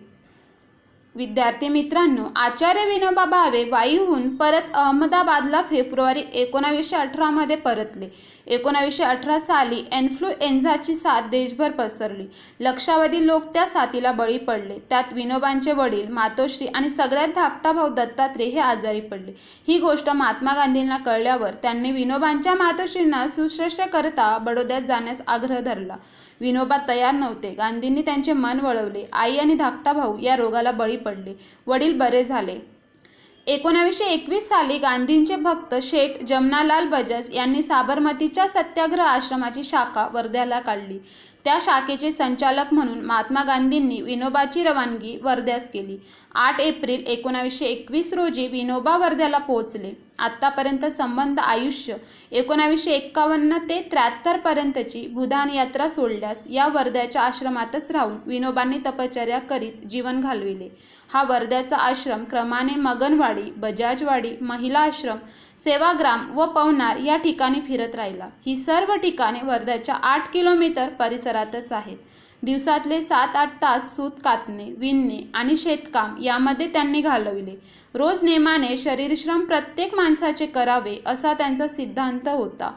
विद्यार्थी 1.16 1.68
मित्रांनो 1.68 2.24
आचार्य 2.36 2.86
विनोबा 2.86 3.24
भावे 3.26 3.64
वाईहून 3.70 4.36
परत 4.36 4.74
अहमदाबादला 4.74 5.62
फेब्रुवारी 5.70 6.24
एकोणावीसशे 6.34 6.96
अठरामध्ये 6.96 7.56
परतले. 7.56 8.10
एकोणावीसशे 8.48 9.04
अठरा 9.04 9.38
साली 9.40 9.84
एन्फ्लुएन्झाची 9.92 10.96
साथ 10.96 11.30
देशभर 11.30 11.72
पसरली. 11.72 12.26
लक्षावधी 12.60 13.26
लोक 13.28 13.46
त्या 13.54 13.66
साथीला 13.68 14.12
बळी 14.12 14.38
पडले. 14.38 14.78
त्यात 14.90 15.14
विनोबांचे 15.14 15.72
वडील 15.72 16.08
मातोश्री 16.08 16.68
आणि 16.68 16.90
सगळ्यात 16.90 17.30
धाकटा 17.36 17.72
भाऊ 17.72 17.90
दत्तात्रेय 17.90 18.48
हे 18.48 18.60
आजारी 18.60 19.02
पडले. 19.02 19.32
ही 19.68 19.78
गोष्ट 19.80 20.10
महात्मा 20.10 20.54
गांधींना 20.56 20.98
कळल्यावर 20.98 21.52
त्यांनी 21.62 21.92
विनोबांच्या 21.92 22.56
मातोश्रींना 22.56 23.28
सुश्रेष्ठ 23.28 23.82
करता 23.94 24.38
बडोद्यात 24.38 24.82
जाण्यास 24.82 25.22
आग्रह 25.28 25.60
धरला. 25.60 25.96
विनोबा 26.42 26.78
तयार 26.88 27.14
नव्हते. 27.14 27.54
गांधींनी 27.54 28.02
त्यांचे 28.02 28.34
मन 28.34 28.60
वळवले. 28.60 29.06
आई 29.14 29.38
आणि 29.38 29.56
धाकटा 29.56 29.94
भाऊ 29.94 30.18
या 30.18 30.36
रोगाला 30.36 30.72
बळी 30.72 30.98
पडले. 30.98 31.34
वडील 31.68 31.98
बरे 31.98 32.24
झाले. 32.24 32.60
एकोणावीसशे 33.48 34.06
एकवीस 34.06 34.48
साली 34.50 34.78
गांधींचे 34.78 35.36
भक्त 35.36 35.76
शेठ 35.82 36.24
जमनालाल 36.24 36.88
बजाज 36.88 37.30
यांनी 37.34 37.64
साबरमतीच्या 37.64 38.48
सत्याग्रह 38.48 39.04
आश्रमाची 39.04 39.64
शाखा 39.64 40.08
वर्ध्याला 40.14 40.60
काढली. 40.60 41.00
त्या 41.44 41.58
शाखेचे 41.62 42.12
संचालक 42.12 42.74
म्हणून 42.74 43.02
महात्मा 43.02 43.44
गांधींनी 43.44 44.02
विनोबाची 44.02 44.64
रवानगी 44.64 45.20
वर्ध्यास 45.22 45.72
केली. 45.72 45.98
आठ 46.36 46.60
एप्रिल 46.60 47.04
एकोणावीसशे 47.08 47.66
एकवीस 47.66 48.14
रोजी 48.14 48.48
विनोबा 48.48 48.98
वर्ध्याला 48.98 49.38
पोहोचले. 49.38 50.05
आत्तापर्यंत 50.20 50.86
संबंध 50.86 51.40
आयुष्य 51.40 51.96
एकोणावीसशे 52.32 52.92
एक्कावन्न 52.92 53.58
ते 53.70 53.82
त्र्याहत्तरपर्यंतची 53.92 55.06
भूदान 55.08 55.50
यात्रा 55.50 55.88
सोडल्यास 55.90 56.44
या 56.50 56.68
वर्ध्याच्या 56.68 57.22
आश्रमातच 57.22 57.92
राहून 57.92 58.18
विनोबांनी 58.26 58.78
तपश्चर्या 58.86 59.40
करीत 59.40 59.86
जीवन 59.90 60.22
घालविले. 60.22 60.70
हा 61.10 61.24
वर्ध्याचा 61.24 61.78
आश्रम 61.78 62.24
क्रमाने 62.24 62.76
मगनवाडी 62.76 63.50
बजाजवाडी 63.58 64.36
महिला 64.42 64.80
आश्रम 64.80 65.18
सेवाग्राम 65.60 66.30
व 66.38 66.46
पवनार 66.46 66.98
या 66.98 67.18
ठिकाणी 67.18 67.62
फिरत 67.68 67.96
राहिला. 67.96 68.28
ही 68.46 68.56
सर्व 68.56 68.96
ठिकाणे 68.96 69.46
वर्ध्याच्या 69.46 69.96
आठ 69.96 70.32
किलोमीटर 70.34 70.90
परिसरातच 70.90 71.72
आहेत. 71.72 71.98
दिवसातले 72.46 73.02
सात 73.02 73.36
आठ 73.36 73.62
तास 73.62 73.96
सूत 73.96 74.12
कातणे 74.24 74.74
विणणे 74.78 75.22
आणि 75.34 75.58
शेतकाम 75.58 76.22
यामध्ये 76.24 76.68
त्यांनी 76.68 77.02
घालविले. 77.02 77.56
रोज 77.94 78.24
नेमाने 78.24 78.78
शरीरश्रम 78.78 79.46
प्रत्येक 79.46 79.96
माणसाचे 79.96 80.46
करावे 80.46 80.96
असा 81.06 81.34
त्यांचा 81.34 81.68
सिद्धांत 81.68 82.28
होता. 82.28 82.72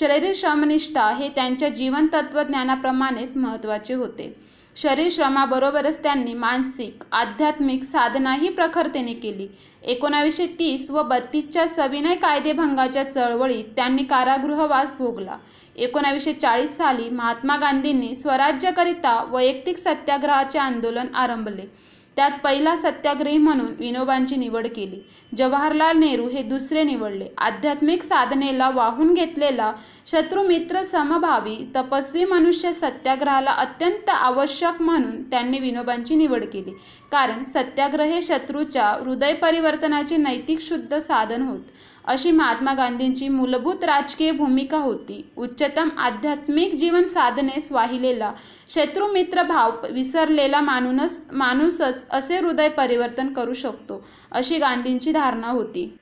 शरीर 0.00 0.32
श्रमनिष्ठा 0.34 1.10
हे 1.10 1.28
त्यांच्या 1.28 1.68
जीवन 1.68 2.06
तत्त्वज्ञानाप्रमाणेच 2.06 3.36
महत्त्वाचे 3.36 3.94
होते. 3.94 4.34
शरीर 4.76 5.08
श्रमाबरोबरच 5.12 6.02
त्यांनी 6.02 6.34
मानसिक 6.34 7.04
आध्यात्मिक 7.12 7.84
साधनाही 7.84 8.48
प्रखरतेने 8.48 9.14
केली. 9.14 9.48
एकोणावीसशे 9.82 10.46
तीस 10.46 10.90
व 10.90 11.02
बत्तीसच्या 11.02 11.68
सविनय 11.68 12.14
कायदेभंगाच्या 12.14 13.10
चळवळीत 13.10 13.64
त्यांनी 13.76 14.04
कारागृहवास 14.04 14.94
भोगला. 14.98 15.36
एकोणावीसशे 15.78 16.32
चाळीस 16.32 16.76
साली 16.76 17.08
महात्मा 17.10 17.56
गांधींनी 17.56 18.14
स्वराज्याकरिता 18.14 19.24
वैयक्तिक 19.30 19.78
सत्याग्रहाचे 19.78 20.58
आंदोलन 20.58 21.14
आरंभले. 21.14 21.88
त्यात 22.16 22.30
पहिला 22.44 22.76
सत्याग्रही 22.76 23.38
म्हणून 23.38 23.74
विनोबांची 23.78 24.36
निवड 24.36 24.66
केली. 24.66 25.00
जवाहरलाल 25.36 25.98
नेहरू 25.98 26.28
हे 26.28 26.42
दुसरे 26.42 26.82
निवडले. 26.82 27.26
आध्यात्मिक 27.38 28.02
साधनेला 28.02 28.70
वाहून 28.70 29.14
घेतलेला 29.14 29.72
शत्रुमित्र 30.06 30.82
समभावी 30.82 31.70
तपस्वी 31.76 32.24
मनुष्य 32.24 32.72
सत्याग्रहाला 32.72 33.50
अत्यंत 33.50 34.08
आवश्यक 34.08 34.82
म्हणून 34.82 35.22
त्यांनी 35.30 35.58
विनोबांची 35.58 36.16
निवड 36.16 36.44
केली. 36.44 36.70
कारण 37.12 37.44
सत्याग्रह 37.44 38.04
हे 38.04 38.22
शत्रूच्या 38.22 38.88
हृदय 38.88 39.34
परिवर्तनाचे 39.34 40.16
नैतिक 40.16 40.60
शुद्ध 40.60 40.98
साधन 40.98 41.42
होत. 41.42 41.60
अशी 42.08 42.30
महात्मा 42.30 42.72
गांधींची 42.74 43.28
मूलभूत 43.28 43.84
राजकीय 43.84 44.30
भूमिका 44.30 44.78
होती. 44.78 45.22
उच्चतम 45.36 45.88
आध्यात्मिक 45.98 46.74
जीवन 46.74 47.04
साधनेस 47.04 47.70
वाहिलेला 47.72 48.32
शत्रुमित्र 48.68 49.42
भाव 49.42 49.86
विसरलेला 49.90 50.60
माणूनच 50.60 51.22
माणूसच 51.32 52.06
असे 52.10 52.38
हृदय 52.38 52.68
परिवर्तन 52.68 53.32
करू 53.32 53.52
शकतो 53.54 54.04
अशी 54.32 54.58
गांधींची 54.58 55.12
धारणा 55.12 55.50
होती. 55.50 55.96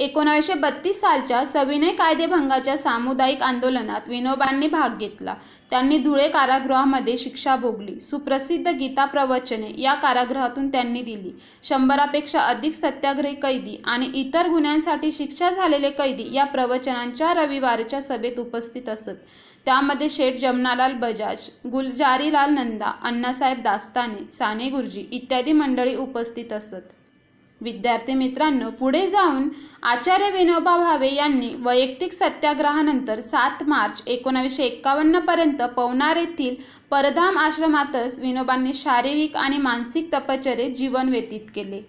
एकोणीसशे 0.00 0.54
बत्तीस 0.54 1.00
सालच्या 1.00 1.44
सविनय 1.46 1.90
कायदेभंगाच्या 1.90 2.76
सामुदायिक 2.76 3.42
आंदोलनात 3.42 4.08
विनोबांनी 4.08 4.66
भाग 4.66 4.98
घेतला. 4.98 5.34
त्यांनी 5.70 5.98
धुळे 5.98 6.28
कारागृहामध्ये 6.28 7.16
शिक्षा 7.18 7.54
भोगली. 7.56 8.00
सुप्रसिद्ध 8.00 8.68
गीता 8.68 9.04
प्रवचने 9.04 9.70
या 9.80 9.94
कारागृहातून 9.94 10.68
त्यांनी 10.68 11.02
दिली. 11.02 11.30
शंभरापेक्षा 11.64 12.40
अधिक 12.40 12.74
सत्याग्रही 12.74 13.34
कैदी 13.34 13.76
आणि 13.84 14.10
इतर 14.14 14.48
गुन्ह्यांसाठी 14.48 15.12
शिक्षा 15.12 15.50
झालेले 15.50 15.90
कैदी 15.90 16.34
या 16.34 16.44
प्रवचनांच्या 16.44 17.32
रविवारच्या 17.34 18.02
सभेत 18.02 18.38
उपस्थित 18.38 18.88
असत. 18.88 19.16
त्यामध्ये 19.64 20.10
शेठ 20.10 20.40
जमनालाल 20.40 20.92
बजाज 20.92 21.48
गुलजारीलाल 21.70 22.50
नंदा 22.50 22.92
अण्णासाहेब 23.02 23.62
दास्ताने 23.62 24.30
साने 24.30 24.68
गुरुजी 24.70 25.06
इत्यादी 25.10 25.52
मंडळी 25.52 25.96
उपस्थित 25.96 26.52
असत. 26.52 26.92
विद्यार्थी 27.60 28.14
मित्रांनो 28.14 28.70
पुढे 28.70 29.06
जाऊन 29.08 29.48
आचार्य 29.82 30.30
विनोबा 30.30 30.76
भावे 30.76 31.14
यांनी 31.14 31.48
वैयक्तिक 31.58 32.12
सत्याग्रहानंतर 32.12 33.20
सात 33.20 33.62
मार्च 33.66 34.02
एकोणावीसशे 34.06 34.64
एक्कावन्नपर्यंत 34.64 35.62
पवनार 35.76 36.16
येथील 36.16 36.54
परधाम 36.90 37.38
आश्रमातच 37.38 38.18
विनोबांनी 38.20 38.74
शारीरिक 38.74 39.36
आणि 39.36 39.58
मानसिक 39.58 40.12
तपचर्ये 40.12 40.70
जीवन 40.70 41.08
व्यतीत 41.08 41.50
केले. 41.54 41.80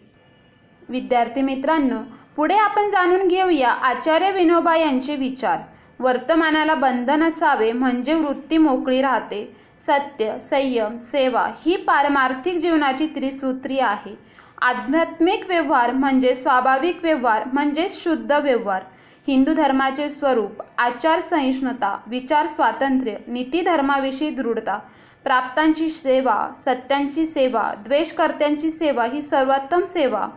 विद्यार्थी 0.89 1.41
मित्रांनो 1.41 2.01
पुढे 2.35 2.55
आपण 2.55 2.89
जाणून 2.89 3.27
घेऊया 3.27 3.69
आचार्य 3.69 4.31
विनोबा 4.31 4.75
यांचे 4.77 5.15
विचार. 5.15 5.59
वर्तमानाला 5.99 6.73
बंधन 6.75 7.23
असावे 7.23 7.71
म्हणजे 7.71 8.13
वृत्ती 8.13 8.57
मोकळी 8.57 9.01
राहते. 9.01 9.45
सत्य 9.79 10.39
संयम 10.39 10.95
सेवा 10.97 11.47
ही 11.65 11.75
पारमार्थिक 11.77 12.57
जीवनाची 12.57 13.07
त्रिसूत्री 13.15 13.79
आहे. 13.79 14.15
आध्यात्मिक 14.61 15.45
व्यवहार 15.47 15.91
म्हणजे 15.91 16.33
स्वाभाविक 16.35 16.99
व्यवहार 17.03 17.43
म्हणजे 17.53 17.87
शुद्ध 17.91 18.31
व्यवहार. 18.31 18.83
हिंदू 19.27 19.53
धर्माचे 19.53 20.09
स्वरूप 20.09 20.61
आचार 20.77 21.19
सहिष्णुता 21.19 21.97
विचार 22.07 22.47
स्वातंत्र्य 22.47 23.15
नीतिधर्माविषयी 23.27 24.29
दृढता 24.29 24.77
प्राप्तांची 25.23 25.89
सेवा 25.89 26.47
सत्यांची 26.57 27.25
सेवा 27.25 27.71
द्वेषकर्त्यांची 27.77 28.71
सेवा 28.71 29.05
ही 29.05 29.21
सर्वोत्तम 29.21 29.83
सेवा. 29.83 30.27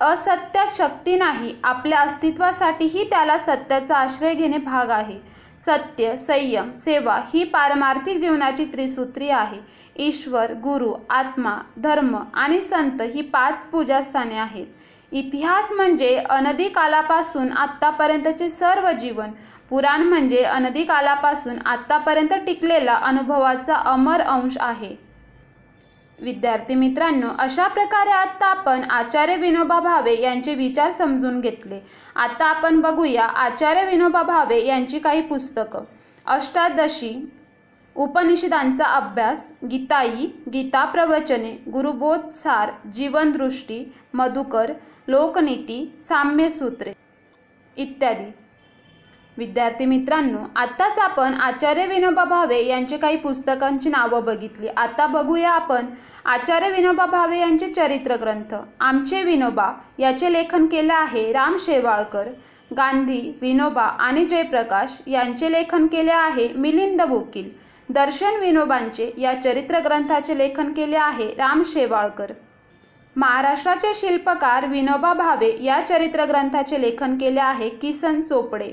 असत्य 0.00 0.64
शक्ती 0.76 1.16
नाही 1.16 1.54
आपल्या 1.64 2.00
अस्तित्वासाठीही 2.00 3.08
त्याला 3.10 3.38
सत्याचा 3.38 3.96
आश्रय 3.96 4.34
घेणे 4.34 4.58
भाग 4.58 4.90
आहे. 4.90 5.18
सत्य 5.58 6.16
संयम 6.16 6.70
सेवा 6.72 7.20
ही 7.34 7.44
पारमार्थिक 7.44 8.16
जीवनाची 8.16 8.64
त्रिसूत्री 8.64 9.28
आहे. 9.28 9.58
ईश्वर 9.98 10.52
गुरु 10.52 10.92
आत्मा 11.10 11.56
धर्म 11.76 12.16
आणि 12.34 12.60
संत 12.60 13.02
ही 13.14 13.20
पाच 13.20 13.64
पूजास्थाने 13.64 14.36
आहेत. 14.36 14.66
इतिहास 15.12 15.72
म्हणजे 15.72 16.16
अनदी 16.16 16.68
कालापासून 16.68 17.52
आत्तापर्यंतचे 17.52 18.48
सर्व 18.48 18.90
जीवन. 18.90 19.30
पुराण 19.70 20.02
म्हणजे 20.02 20.42
अनदी 20.42 20.84
कालापासून 20.84 21.58
आत्तापर्यंत 21.66 22.34
टिकलेला 22.46 22.94
अनुभवाचा 22.94 23.74
अमर 23.74 24.20
अंश 24.20 24.56
आहे. 24.60 24.94
विद्यार्थी 26.18 26.74
मित्रांनो 26.74 27.28
अशा 27.38 27.66
प्रकारे 27.66 28.10
आत्ता 28.10 28.46
आपण 28.46 28.82
आचार्य 28.90 29.36
विनोबा 29.36 29.80
भावे 29.80 30.20
यांचे 30.20 30.54
विचार 30.54 30.90
समजून 30.90 31.40
घेतले. 31.40 31.80
आता 32.16 32.44
आपण 32.44 32.80
बघूया 32.80 33.24
आचार्य 33.24 33.84
विनोबा 33.86 34.22
भावे 34.22 34.66
यांची 34.66 34.98
काही 34.98 35.20
पुस्तकं. 35.20 35.84
अष्टादशी 36.26 37.32
उपनिषदांचा 37.96 38.84
अभ्यास 38.86 39.50
गीताई 39.70 40.26
गीता 40.52 40.84
प्रवचने 40.84 41.50
गुरुबोध 41.72 42.30
सार 42.34 42.70
जीवनदृष्टी 42.94 43.84
मधुकर 44.14 44.72
लोकनीती 45.08 45.78
साम्यसूत्रे 46.02 46.92
इत्यादी. 47.76 48.30
विद्यार्थी 49.36 49.84
मित्रांनो 49.86 50.38
आत्ताच 50.56 50.98
आपण 50.98 51.34
आचार्य 51.34 51.86
विनोबा 51.86 52.24
भावे 52.24 52.62
यांचे 52.66 52.96
काही 52.96 53.16
पुस्तकांची 53.16 53.88
नावं 53.88 54.24
बघितली. 54.24 54.68
आता 54.68 55.06
बघूया 55.06 55.50
आपण 55.50 55.86
आचार्य 56.24 56.70
विनोबा 56.70 57.06
भावे 57.06 57.38
यांचे 57.38 57.72
चरित्र 57.72 58.16
ग्रंथ 58.20 58.54
आमचे 58.80 59.22
विनोबा 59.22 59.70
याचे 59.98 60.32
लेखन 60.32 60.66
केलं 60.66 60.94
आहे 60.94 61.30
राम 61.32 61.56
शेवाळकर 61.60 62.28
गांधी 62.76 63.20
विनोबा 63.40 63.82
आणि 63.82 64.24
जयप्रकाश 64.26 65.00
यांचे 65.06 65.52
लेखन 65.52 65.86
केले 65.86 66.12
आहे 66.12 66.48
मिलिंद 66.56 67.02
बोकील 67.02 67.50
दर्शन 67.88 68.38
विनोबांचे 68.40 69.10
या 69.18 69.32
चरित्र 69.42 69.78
ग्रंथाचे 69.80 70.36
लेखन 70.38 70.72
केले 70.72 70.96
आहे 70.96 71.28
राम 71.34 71.62
शेवाळकर. 71.66 72.32
महाराष्ट्राचे 73.16 73.92
शिल्पकार 73.94 74.66
विनोबा 74.68 75.12
भावे 75.14 75.54
या 75.64 75.80
चरित्र 75.88 76.24
ग्रंथाचे 76.24 76.80
लेखन 76.82 77.16
केले 77.18 77.40
आहे 77.40 77.68
किसन 77.68 78.20
चोपडे. 78.22 78.72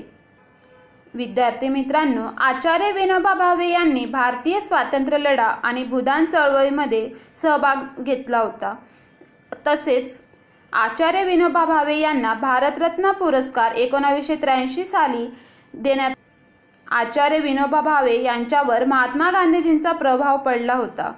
विद्यार्थी 1.14 1.68
मित्रांनो 1.68 2.26
आचार्य 2.38 2.90
विनोबा 2.92 3.34
भावे 3.34 3.68
यांनी 3.68 4.04
भारतीय 4.04 4.60
स्वातंत्र्य 4.60 5.18
लढा 5.18 5.46
आणि 5.62 5.84
भूदान 5.84 6.24
चळवळीमध्ये 6.24 7.08
सहभाग 7.34 8.02
घेतला 8.02 8.38
होता. 8.38 8.74
तसेच 9.66 10.20
आचार्य 10.72 11.24
विनोबा 11.24 11.64
भावे 11.64 11.98
यांना 11.98 12.34
भारतरत्न 12.34 13.10
पुरस्कार 13.12 13.74
एकोणावीसशे 13.74 14.34
त्र्याऐंशी 14.34 14.84
साली 14.84 15.26
देण्यात 15.74 16.10
आचार्य 16.94 17.38
विनोबा 17.38 17.80
भावे 17.80 18.22
यांच्यावर 18.22 18.84
महात्मा 18.84 19.30
गांधीजींचा 19.30 19.92
प्रभाव 19.92 20.36
पडला 20.36 20.74
होता. 20.74 21.10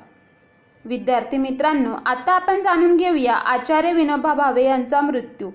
विद्यार्थी 0.84 1.38
मित्रांनो 1.38 1.94
आता 2.06 2.32
आपण 2.32 2.60
जाणून 2.62 2.96
घेऊया 2.96 3.34
आचार्य 3.34 3.92
विनोबा 3.92 4.34
भावे 4.34 4.64
यांचा 4.64 5.00
मृत्यू. 5.00 5.50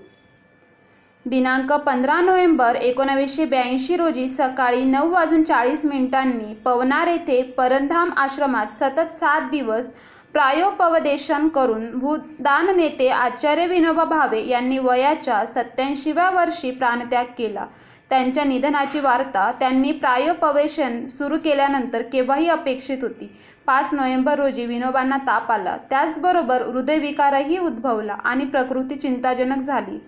दिनांक 1.26 1.72
पंधरा 1.72 2.20
नोव्हेंबर 2.20 2.74
एकोणावीसशे 2.74 3.44
ब्याऐंशी 3.44 3.96
रोजी 3.96 4.28
सकाळी 4.28 4.84
नऊ 4.84 5.10
वाजून 5.10 5.42
चाळीस 5.42 5.84
मिनिटांनी 5.84 6.54
पवनार 6.54 7.08
येथे 7.08 7.42
परंधाम 7.58 8.10
आश्रमात 8.16 8.72
सतत 8.72 9.14
सात 9.14 9.50
दिवस 9.50 9.92
प्रायोपवदेशन 10.32 11.48
करून 11.48 11.86
भूदान 11.98 12.76
नेते 12.76 13.08
आचार्य 13.08 13.66
विनोबा 13.66 14.04
भावे 14.04 14.46
यांनी 14.48 14.78
वयाच्या 14.78 15.44
सत्याऐंशीव्या 15.46 16.30
वर्षी 16.30 16.70
प्राणत्याग 16.70 17.24
केला. 17.38 17.66
त्यांच्या 18.12 18.44
निधनाची 18.44 19.00
वार्ता 19.00 19.52
त्यांनी 19.52 19.92
प्रायोपवेशन 19.92 21.08
सुरू 21.08 21.36
केल्यानंतर 21.44 22.02
केव्हाही 22.02 22.48
अपेक्षित 22.48 22.98
होती. 23.02 23.36
पाच 23.66 23.94
नोव्हेंबर 23.94 24.34
रोजी 24.34 24.66
विनोबांना 24.66 25.16
ताप 25.16 25.52
आला. 25.52 25.76
त्याचबरोबर 25.90 26.62
हृदयविकारही 26.62 27.58
उद्भवला 27.58 28.12
आणि 28.12 28.44
प्रकृती 28.44 28.94
चिंताजनक 28.94 29.56
झाली. 29.56 29.98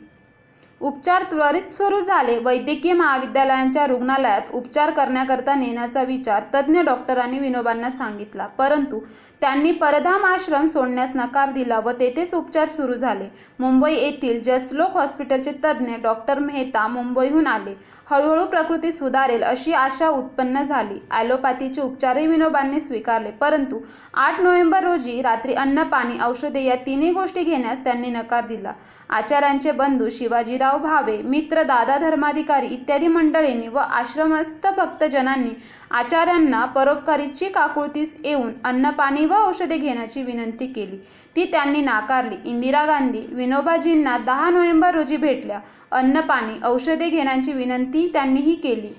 उपचार 0.81 1.23
त्वरित 1.23 1.71
सुरू 1.71 2.01
झाले. 2.01 2.39
वैद्यकीय 2.39 2.93
महाविद्यालयांच्या 2.93 3.87
रुग्णालयात 3.87 4.43
उपचार 4.53 4.91
करण्याकरता 4.91 5.55
नेण्याचा 5.55 6.03
विचार 6.03 6.43
तज्ज्ञ 6.55 6.81
डॉक्टरांनी 6.81 7.39
विनोबांना 7.39 7.91
सांगितला. 7.91 8.47
परंतु 8.47 9.01
त्यांनी 9.45 9.71
परधाम 9.71 10.25
आश्रम 10.25 10.65
सोडण्यास 10.65 11.13
नकार 11.15 11.51
दिला 11.53 11.79
व 11.79 11.91
तेथेच 11.91 12.35
उपचार 12.35 12.69
सुरू 12.69 12.95
झाले. 12.95 13.25
मुंबई 13.59 13.93
येथील 13.95 14.43
जसलोक 14.43 14.91
हॉस्पिटलचे 14.91 15.53
तज्ज्ञ 15.65 15.95
डॉक्टर 16.03 16.39
मेहता 16.39 16.87
मुंबईहून 16.89 17.47
आले. 17.47 17.75
हळूहळू 18.11 18.45
प्रकृती 18.47 18.91
सुधारेल 18.93 19.43
अशी 19.43 19.73
आशा 19.73 20.09
उत्पन्न 20.09 20.63
झाली. 20.63 20.99
ॲलोपॅथीचे 21.11 21.81
उपचारही 21.83 22.27
विनोबांनी 22.27 22.81
स्वीकारले. 22.81 23.31
परंतु 23.31 23.79
आठ 24.15 24.41
नोव्हेंबर 24.41 24.85
रोजी 24.85 25.21
रात्री 25.23 25.55
अन्न 25.55 25.83
पाणी 25.83 26.19
औषधे 26.25 26.65
या 26.65 26.77
तिन्ही 26.87 27.11
गोष्टी 27.13 27.45
घेण्यास 27.45 27.85
त्यांनी 27.85 28.11
नकार 28.11 28.47
दिला. 28.47 28.73
आचार्यांचे 29.11 29.73
बंधू 29.73 30.09
शिवाजीराव 30.11 30.79
भावे 30.79 31.17
मित्र 31.23 31.63
दादा 31.63 31.97
धर्माधिकारी 31.99 32.67
इत्यादी 32.67 33.07
मंडळींनी 33.09 33.69
व 33.69 33.79
आश्रमस्थ 33.79 34.67
भक्तजनांनी 34.77 35.51
आचार्यांना 35.91 36.65
परोपकारीची 36.65 37.49
काकुळतीस 37.49 38.17
येऊन 38.25 38.53
अन्न 38.65 38.91
पाणी 38.91 39.27
व 39.27 39.35
औषधे 39.39 39.77
घेण्याची 39.77 40.23
विनंती 40.23 40.67
केली. 40.67 40.99
ती 41.37 41.45
त्यांनी 41.45 41.81
नाकारली. 41.81 42.37
इंदिरा 42.45 42.85
गांधी 42.87 43.27
विनोबाजींना 43.31 44.17
दहा 44.19 44.51
नोव्हेंबर 44.51 44.95
रोजी 44.95 45.17
भेटल्या. 45.17 45.59
अन्नपाणी 45.91 46.59
औषधे 46.65 47.09
घेण्याची 47.09 47.53
विनंती 47.53 48.09
त्यांनीही 48.13 48.55
केली. 48.55 48.93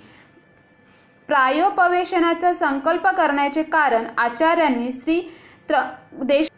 प्रायोपवेशनाचा 1.29 2.53
संकल्प 2.53 3.07
करण्याचे 3.07 3.63
कारण 3.63 4.05
आचार्यांनी 4.17 4.91
श्री 4.91 5.19
त्र 5.69 5.81
देश 6.23 6.49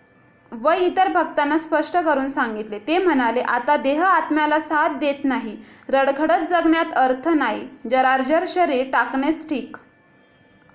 व 0.52 0.72
इतर 0.72 1.08
भक्तांना 1.08 1.58
स्पष्ट 1.58 1.98
करून 1.98 2.28
सांगितले. 2.30 2.80
ते 2.80 2.98
म्हणाले 2.98 3.42
आता 3.42 3.76
देह 3.78 4.04
आत्म्याला 4.04 4.60
साथ 4.60 4.98
देत 5.00 5.24
नाही. 5.24 5.56
रडखडत 5.90 6.48
जगण्यात 6.50 6.94
अर्थ 6.96 7.28
नाही. 7.28 7.68
जरार्जर 7.92 8.46
शरीर 8.48 8.90
टाकणेच 8.94 9.48
ठीक. 9.50 9.78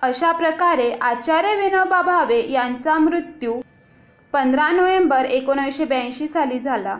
अशा 0.01 0.31
प्रकारे 0.31 0.91
आचार्य 1.01 1.55
विनोबा 1.55 2.01
भावे 2.01 2.45
यांचा 2.51 2.97
मृत्यू 2.97 3.61
पंधरा 4.33 4.71
नोव्हेंबर 4.71 5.25
एकोणीसशे 5.25 5.85
ब्याऐंशी 5.85 6.27
साली 6.27 6.59
झाला. 6.59 6.97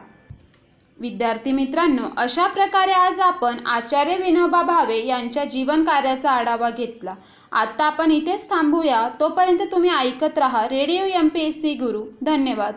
विद्यार्थी 1.00 1.52
मित्रांनो 1.52 2.04
अशा 2.18 2.48
प्रकारे 2.48 2.92
आज 2.92 3.20
आपण 3.20 3.56
आचार्य 3.66 4.16
विनोबा 4.16 4.62
भावे 4.62 5.06
यांच्या 5.06 5.46
जीवन 5.46 5.84
कार्याचा 5.84 6.32
आढावा 6.32 6.70
घेतला. 6.70 7.16
आत्ता 7.52 7.86
आपण 7.86 8.12
इथेच 8.12 8.50
थांबूया. 8.50 9.10
तोपर्यंत 9.20 9.60
तुम्ही 9.72 9.90
ऐकत 9.90 10.38
राहा 10.38 10.66
radio 10.66 11.06
M 11.06 11.28
P 11.28 11.40
S 11.40 11.62
C 11.62 11.74
Guru. 11.74 12.04
धन्यवाद. 12.22 12.74